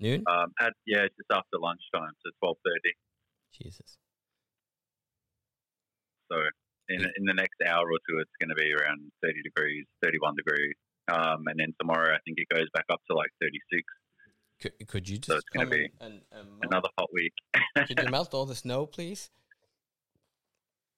[0.00, 0.24] noon?
[0.28, 2.94] Um, at yeah, just after lunchtime, so twelve thirty.
[3.52, 3.98] Jesus.
[6.30, 6.36] So
[6.88, 10.18] in in the next hour or two, it's going to be around thirty degrees, thirty
[10.20, 10.74] one degrees.
[11.12, 13.84] Um, and then tomorrow, I think it goes back up to like thirty six.
[14.60, 17.32] Could, could you just So it's gonna be and, and, and Another hot week.
[17.86, 19.30] could you melt all the snow, please?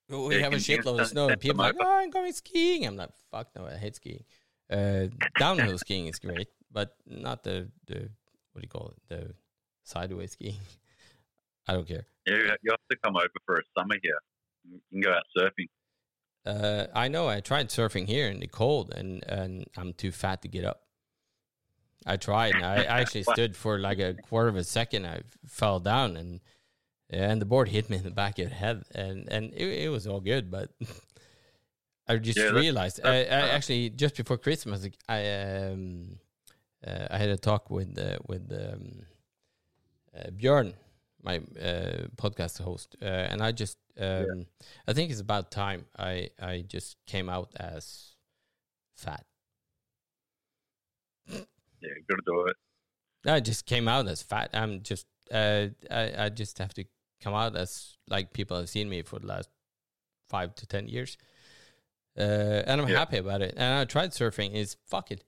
[0.09, 2.97] We have a shitload of snow, and people are like, "Oh, I'm going skiing." I'm
[2.97, 4.25] like, "Fuck no, I hate skiing."
[4.71, 5.07] Uh,
[5.39, 8.11] downhill skiing is great, but not the the
[8.53, 9.09] what do you call it?
[9.09, 9.35] The
[9.85, 10.57] sideways skiing.
[11.69, 12.07] I don't care.
[12.27, 14.19] Yeah, you have to come over for a summer here.
[14.71, 15.69] You can go out surfing.
[16.45, 17.29] Uh, I know.
[17.29, 20.83] I tried surfing here in the cold, and and I'm too fat to get up.
[22.05, 22.55] I tried.
[22.55, 25.07] And I actually stood for like a quarter of a second.
[25.07, 26.41] I fell down, and
[27.13, 29.89] and the board hit me in the back of the head, and and it, it
[29.91, 30.51] was all good.
[30.51, 30.71] But
[32.09, 33.01] I just Yeah, that's- realized.
[33.05, 35.31] I, I that's- actually just before Christmas, I
[35.71, 36.19] um
[36.87, 39.07] uh, I had a talk with uh, with um,
[40.17, 40.75] uh, Björn,
[41.23, 44.47] my uh, podcast host, uh, and I just um,
[44.89, 48.17] I think it's about time I I just came out as
[48.95, 49.25] fat.
[51.29, 52.57] Yeah, got to do it.
[53.31, 54.51] I just came out as fat.
[54.55, 56.85] I'm just uh, I I just have to
[57.23, 59.49] come out as like people have seen me for the last
[60.29, 61.17] five to ten years,
[62.19, 62.23] uh,
[62.67, 62.99] and I'm Yeah.
[62.99, 63.55] happy about it.
[63.57, 64.55] And I tried surfing.
[64.55, 65.21] It's fucking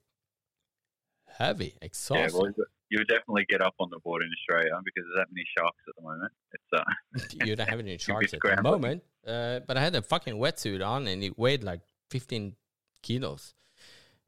[1.37, 2.29] heavy, exhausting.
[2.35, 5.31] Yeah, well, you would definitely get up on the board in Australia because there's that
[5.31, 6.31] many sharks at the moment.
[6.53, 9.03] It's uh, you don't have any sharks at the moment.
[9.25, 11.81] Uh, but I had a fucking wetsuit on and it weighed like
[12.11, 12.55] 15
[13.01, 13.55] kilos.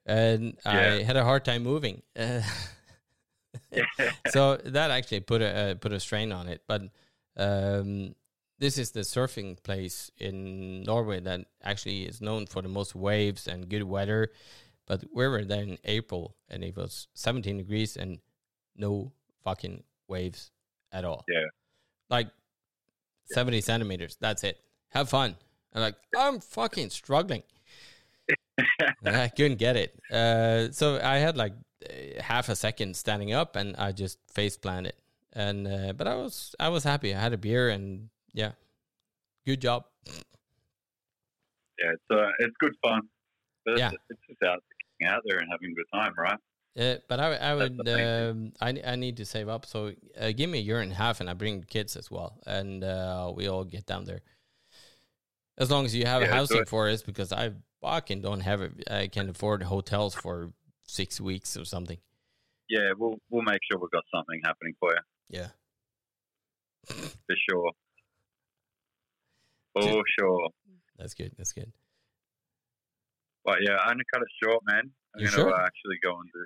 [0.07, 2.01] And I had a hard time moving.
[4.29, 6.61] So that actually put a uh, put a strain on it.
[6.67, 6.83] But
[7.37, 8.15] um,
[8.59, 13.47] this is the surfing place in Norway that actually is known for the most waves
[13.47, 14.31] and good weather.
[14.87, 18.19] But we were there in April and it was 17 degrees and
[18.75, 19.11] no
[19.43, 20.51] fucking waves
[20.91, 21.23] at all.
[21.27, 21.47] Yeah.
[22.09, 22.29] Like
[23.25, 24.17] 70 centimeters.
[24.19, 24.59] That's it.
[24.89, 25.35] Have fun.
[25.73, 27.43] I'm like, I'm fucking struggling.
[29.05, 29.99] I couldn't get it.
[30.11, 31.53] Uh, so I had like
[32.19, 34.93] half a second standing up, and I just face planted.
[35.37, 37.13] And uh, but I was I was happy.
[37.13, 38.53] I had a beer, and yeah,
[39.45, 39.85] good job.
[41.77, 43.01] yeah, it's uh, it's good fun.
[43.63, 43.91] But Yeah.
[43.91, 44.63] it's, it's just out,
[44.99, 46.39] getting out there and having a good time, right?
[46.79, 49.65] Uh, but I I would um, I I need to save up.
[49.67, 52.39] So uh, give me a year and a half, and I bring kids as well,
[52.47, 54.21] and uh, we all get down there.
[55.57, 57.51] As long as you have a Yeah, housing for us, because I
[57.81, 58.71] fucking don't have it.
[58.89, 60.51] I can afford hotels for
[60.83, 61.97] six weeks or something.
[62.69, 65.47] Yeah, we'll we'll make sure we've got something happening for you Yeah.
[66.87, 67.71] for sure.
[69.73, 70.49] For sure.
[70.97, 71.33] That's good.
[71.37, 71.71] That's good.
[73.45, 74.91] But yeah, I'm gonna cut it short, man.
[75.15, 75.53] I'm You gonna sure?
[75.53, 76.45] uh, actually go and do.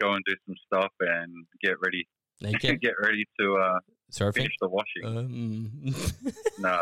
[0.00, 2.06] go and do some stuff and get ready
[2.40, 2.80] Naked?
[2.82, 3.78] get ready to uh,
[4.12, 4.34] Surfing?
[4.34, 5.04] finish the washing.
[5.04, 5.72] Um,
[6.58, 6.80] no,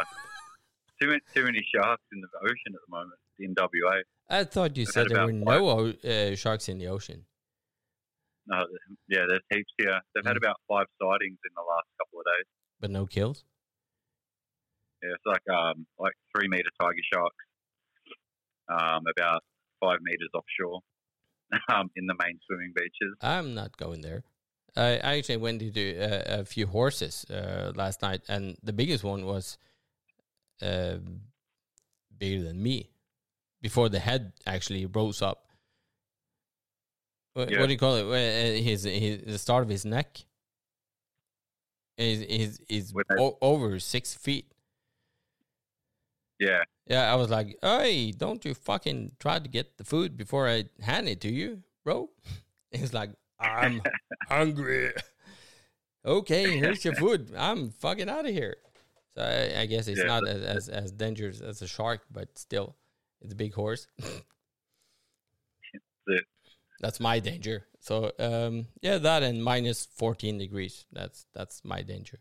[1.00, 4.00] too many too many sharks in the ocean at the moment in WA.
[4.28, 7.24] I thought you I've said there were no uh, sharks in the ocean.
[8.48, 8.64] No,
[9.08, 9.98] yeah, there's heaps here.
[10.14, 10.44] They've had Mm.
[10.44, 12.46] about five sightings in the last couple of days.
[12.80, 13.44] But no kills?
[15.02, 17.44] Yeah, it's like um like three meter tiger sharks,
[18.68, 19.42] um about
[19.80, 20.80] five meters offshore,
[21.74, 23.16] um in the main swimming beaches.
[23.20, 24.22] I'm not going there.
[24.76, 29.04] I I actually went into uh, a few horses uh, last night, and the biggest
[29.04, 29.58] one was
[30.62, 30.98] uh,
[32.16, 32.90] bigger than me
[33.60, 35.45] before the head actually rose up.
[37.36, 37.60] What, Yeah.
[37.60, 38.04] what do you call it?
[38.06, 40.24] Uh, His, his the start of his neck
[41.98, 44.50] is is is o- over six feet.
[46.38, 50.48] Yeah, Yeah, I was like, "Hey, don't you fucking try to get the food before
[50.48, 52.08] I hand it to you, bro?"
[52.72, 53.82] He's like, "I'm
[54.28, 54.92] hungry."
[56.04, 57.32] okay, here's your food.
[57.36, 58.56] I'm fucking out of here.
[59.14, 62.38] So I, I guess it's Yeah, not as, as as dangerous as a shark, but
[62.38, 62.76] still,
[63.20, 63.86] it's a big horse.
[66.06, 66.24] it.
[66.80, 67.66] That's my danger.
[67.80, 70.86] So um, yeah, that and minus fourteen degrees.
[70.92, 72.18] That's that's my danger.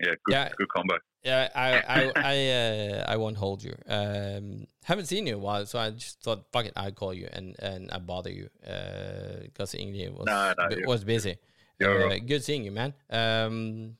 [0.00, 0.48] yeah, good, Yeah.
[0.56, 0.94] good combo.
[1.24, 3.74] Yeah, I I I uh, I won't hold you.
[3.88, 7.12] Um, haven't seen you in a while, so I just thought, fuck it, I'd call
[7.12, 11.36] you and and I bother you because Ingrid was No, no, bu- you're- was busy.
[11.82, 12.92] Uh, good seeing you, man.
[13.10, 13.96] Um,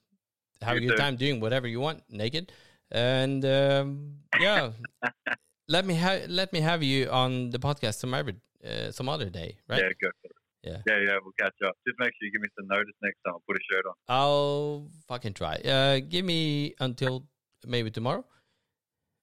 [0.63, 0.97] have a good too.
[0.97, 2.51] time doing whatever you want, naked,
[2.91, 4.71] and um, yeah,
[5.69, 8.35] let me have let me have you on the podcast other
[8.67, 9.79] uh, some other day, right?
[9.81, 10.33] Yeah, go for it.
[10.65, 10.79] Yeah.
[10.87, 11.19] yeah, yeah.
[11.23, 11.75] We'll catch up.
[11.87, 13.35] Just make sure you give me some notice next time.
[13.35, 13.95] I'll put a shirt on.
[14.09, 15.55] I'll fucking try.
[15.57, 17.27] Uh, give me until
[17.67, 18.25] maybe tomorrow,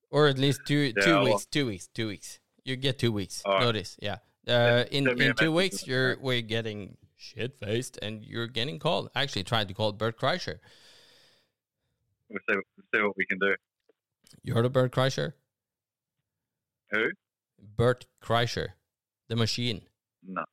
[0.09, 1.45] or at least two Yeah, 2 I'll- weeks.
[1.45, 1.87] Two weeks.
[1.93, 2.39] Two weeks.
[2.63, 3.59] You get two weeks right.
[3.61, 3.97] notice.
[4.01, 4.17] Yeah.
[4.47, 8.47] Uh, in send me a in two weeks, you're we're getting shit faced, and you're
[8.47, 9.09] getting called.
[9.15, 10.59] I actually tried to call Bert Kreischer.
[12.29, 13.55] We'll see, we'll see what we can do.
[14.43, 15.33] You heard of Bert Kreischer?
[16.91, 17.09] Who?
[17.59, 18.69] Bert Kreischer,
[19.27, 19.81] the machine.
[20.23, 20.43] No.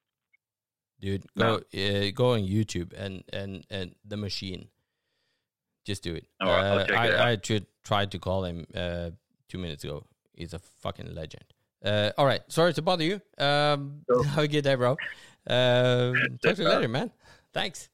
[1.01, 1.25] dude.
[1.37, 1.59] No.
[1.59, 4.69] Go uh, go on YouTube and and and the machine.
[5.85, 6.27] Just do it.
[6.41, 7.21] All right, Uh, I it.
[7.21, 9.11] I should tried to call him uh,
[9.49, 10.05] two minutes ago.
[10.35, 11.45] He's a fucking legend.
[11.85, 13.21] Uh, all right, sorry to bother you.
[13.39, 14.23] Um, Cool.
[14.23, 14.93] have a good day, bro.
[15.47, 17.11] Um, talk to you later, man.
[17.53, 17.89] Thanks.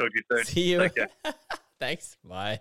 [0.00, 0.44] Talk to you soon.
[0.44, 0.90] See you.
[1.80, 2.16] Thanks.
[2.24, 2.60] Bye.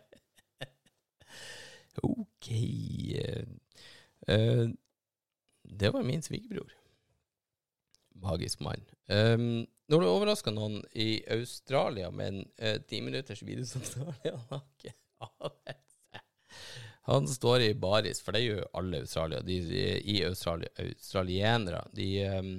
[2.04, 2.52] ok.
[2.52, 3.44] eh,
[4.28, 4.68] eh,
[5.64, 6.70] det var min svigerbror.
[8.24, 8.84] Magisk mann.
[9.08, 14.64] Um, når du overrasker noen i Australia med en eh, ti minutters videosamtale Han har
[14.66, 16.24] ikke anet seg.
[17.08, 19.40] Han står i baris, for det gjør alle Australia.
[19.48, 21.86] De, de, I Australia, australienere.
[21.96, 22.50] De, um,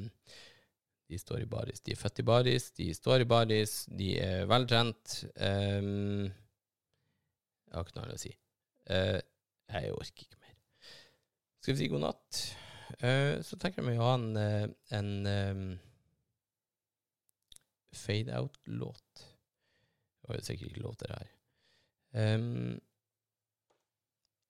[1.09, 1.83] de står i baris.
[1.85, 5.19] De er født i baris, de står i baris, de er veltrent.
[5.37, 6.31] Um,
[7.69, 8.33] jeg har ikke noe annet å si.
[8.89, 9.21] Uh,
[9.75, 10.57] jeg orker ikke mer.
[11.61, 12.43] Skal vi si god natt?
[12.97, 15.65] Eh, så tenker jeg meg å ha en, eh, en um,
[17.95, 19.25] fade-out-låt.
[20.19, 21.33] Det var jo sikkert ikke låter her.
[22.19, 22.79] Um,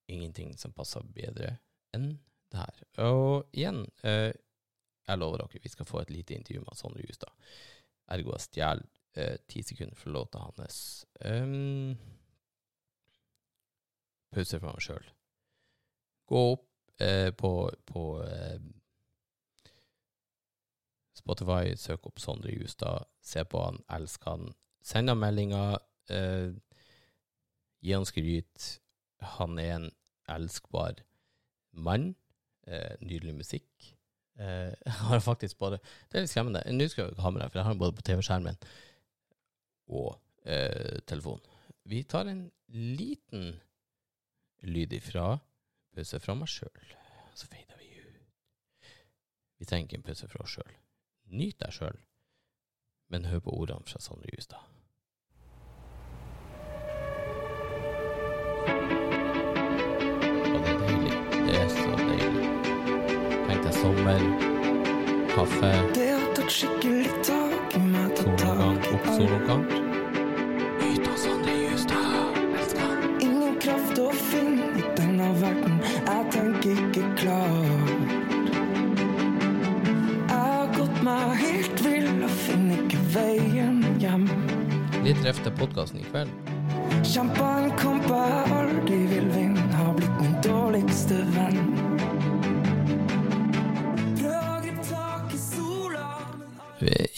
[0.08, 1.56] ingenting som passer bedre
[1.96, 2.12] enn
[2.52, 2.84] det her.
[3.04, 4.30] Og igjen, uh,
[5.08, 7.34] jeg lover dere, vi skal få et lite intervju med Sondre Justad.
[8.14, 8.86] Ergo jeg stjeler
[9.18, 10.80] uh, ti sekunder fra låta hans.
[11.24, 11.98] Um,
[14.32, 15.12] pause for meg sjøl.
[16.28, 16.67] Gå opp
[17.00, 17.52] eh, på,
[17.86, 18.60] på eh,
[21.18, 24.52] Spotify, søk opp Sondre Justad, se på han, elsk han.
[24.84, 25.78] Send han meldinger,
[26.10, 26.54] eh,
[27.82, 28.70] gi han skryt.
[29.36, 29.90] Han er en
[30.28, 31.02] elskbar
[31.72, 32.14] mann.
[32.68, 33.94] Eh, nydelig musikk.
[34.38, 36.62] Eh, jeg har faktisk både Det er litt skremmende.
[36.72, 38.60] Nå skal jeg ha med deg, for jeg har den både på TV-skjermen
[39.88, 41.40] og eh, telefon.
[41.88, 43.54] Vi tar en liten
[44.68, 45.38] lyd ifra
[45.98, 46.90] pause fra meg sjøl.
[47.34, 48.18] Så fader vi ut.
[49.58, 50.74] Vi trenger ikke en pause fra oss sjøl.
[51.34, 51.98] Nyt deg sjøl,
[53.10, 54.62] men hør på ordene fra Sondre Justad.
[61.48, 62.48] Det er så deilig.
[63.48, 64.20] Tenk deg sommer,
[65.34, 66.52] kaffe, Det har tatt
[85.08, 86.28] Litt røft til podkasten i kveld.
[87.80, 89.62] Kamp jeg aldri vil vinne.
[89.72, 91.60] Har blitt min dårligste venn.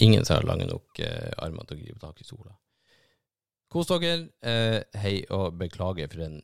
[0.05, 2.55] Ingen som har lange nok eh, armer til å gripe tak i sola.
[3.67, 4.13] Kos dere.
[4.39, 6.39] Eh, hei, og beklager for en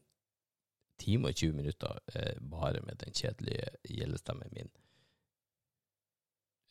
[0.99, 4.73] time og 20 minutter eh, bare med den kjedelige gjellestemmen min.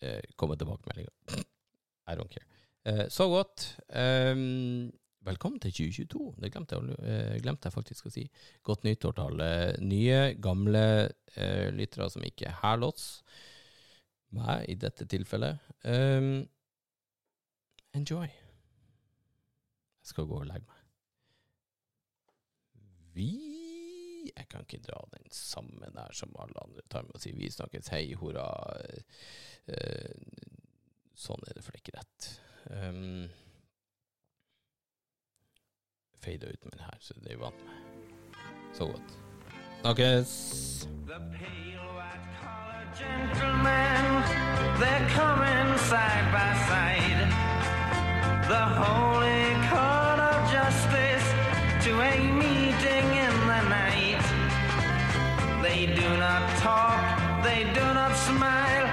[0.04, 1.16] Eh, Komme tilbakemeldinger.
[2.12, 2.55] I don't care.
[2.86, 3.78] Eh, så godt.
[3.88, 4.92] Um,
[5.26, 6.34] velkommen til 2022.
[6.42, 8.22] Det glemte jeg, eh, glemte jeg faktisk å si.
[8.62, 9.42] Godt nyttår til
[9.82, 10.84] nye, gamle
[11.34, 13.24] eh, lyttere som ikke er herlots.
[14.38, 15.58] Meg, i dette tilfellet.
[15.82, 16.46] Um,
[17.94, 18.30] enjoy.
[18.30, 20.86] Jeg skal gå og legge meg.
[23.16, 23.32] Vi
[24.36, 27.50] Jeg kan ikke dra den samme der som alle andre tar med å si vi
[27.50, 28.46] snakkes, hei, hurra.
[31.16, 32.45] Sånn er det for det ikke rett.
[32.70, 33.28] Um,
[36.18, 37.52] Fada ut med her, så det er med.
[38.72, 39.18] Så godt.
[39.80, 40.88] Snakkes!
[41.06, 44.04] The pale white collar gentlemen,
[44.80, 47.20] they're coming side by side.
[48.52, 51.26] The holy court of justice
[51.84, 54.24] to a meeting in the night.
[55.62, 57.02] They do not talk,
[57.44, 58.86] they do not smile,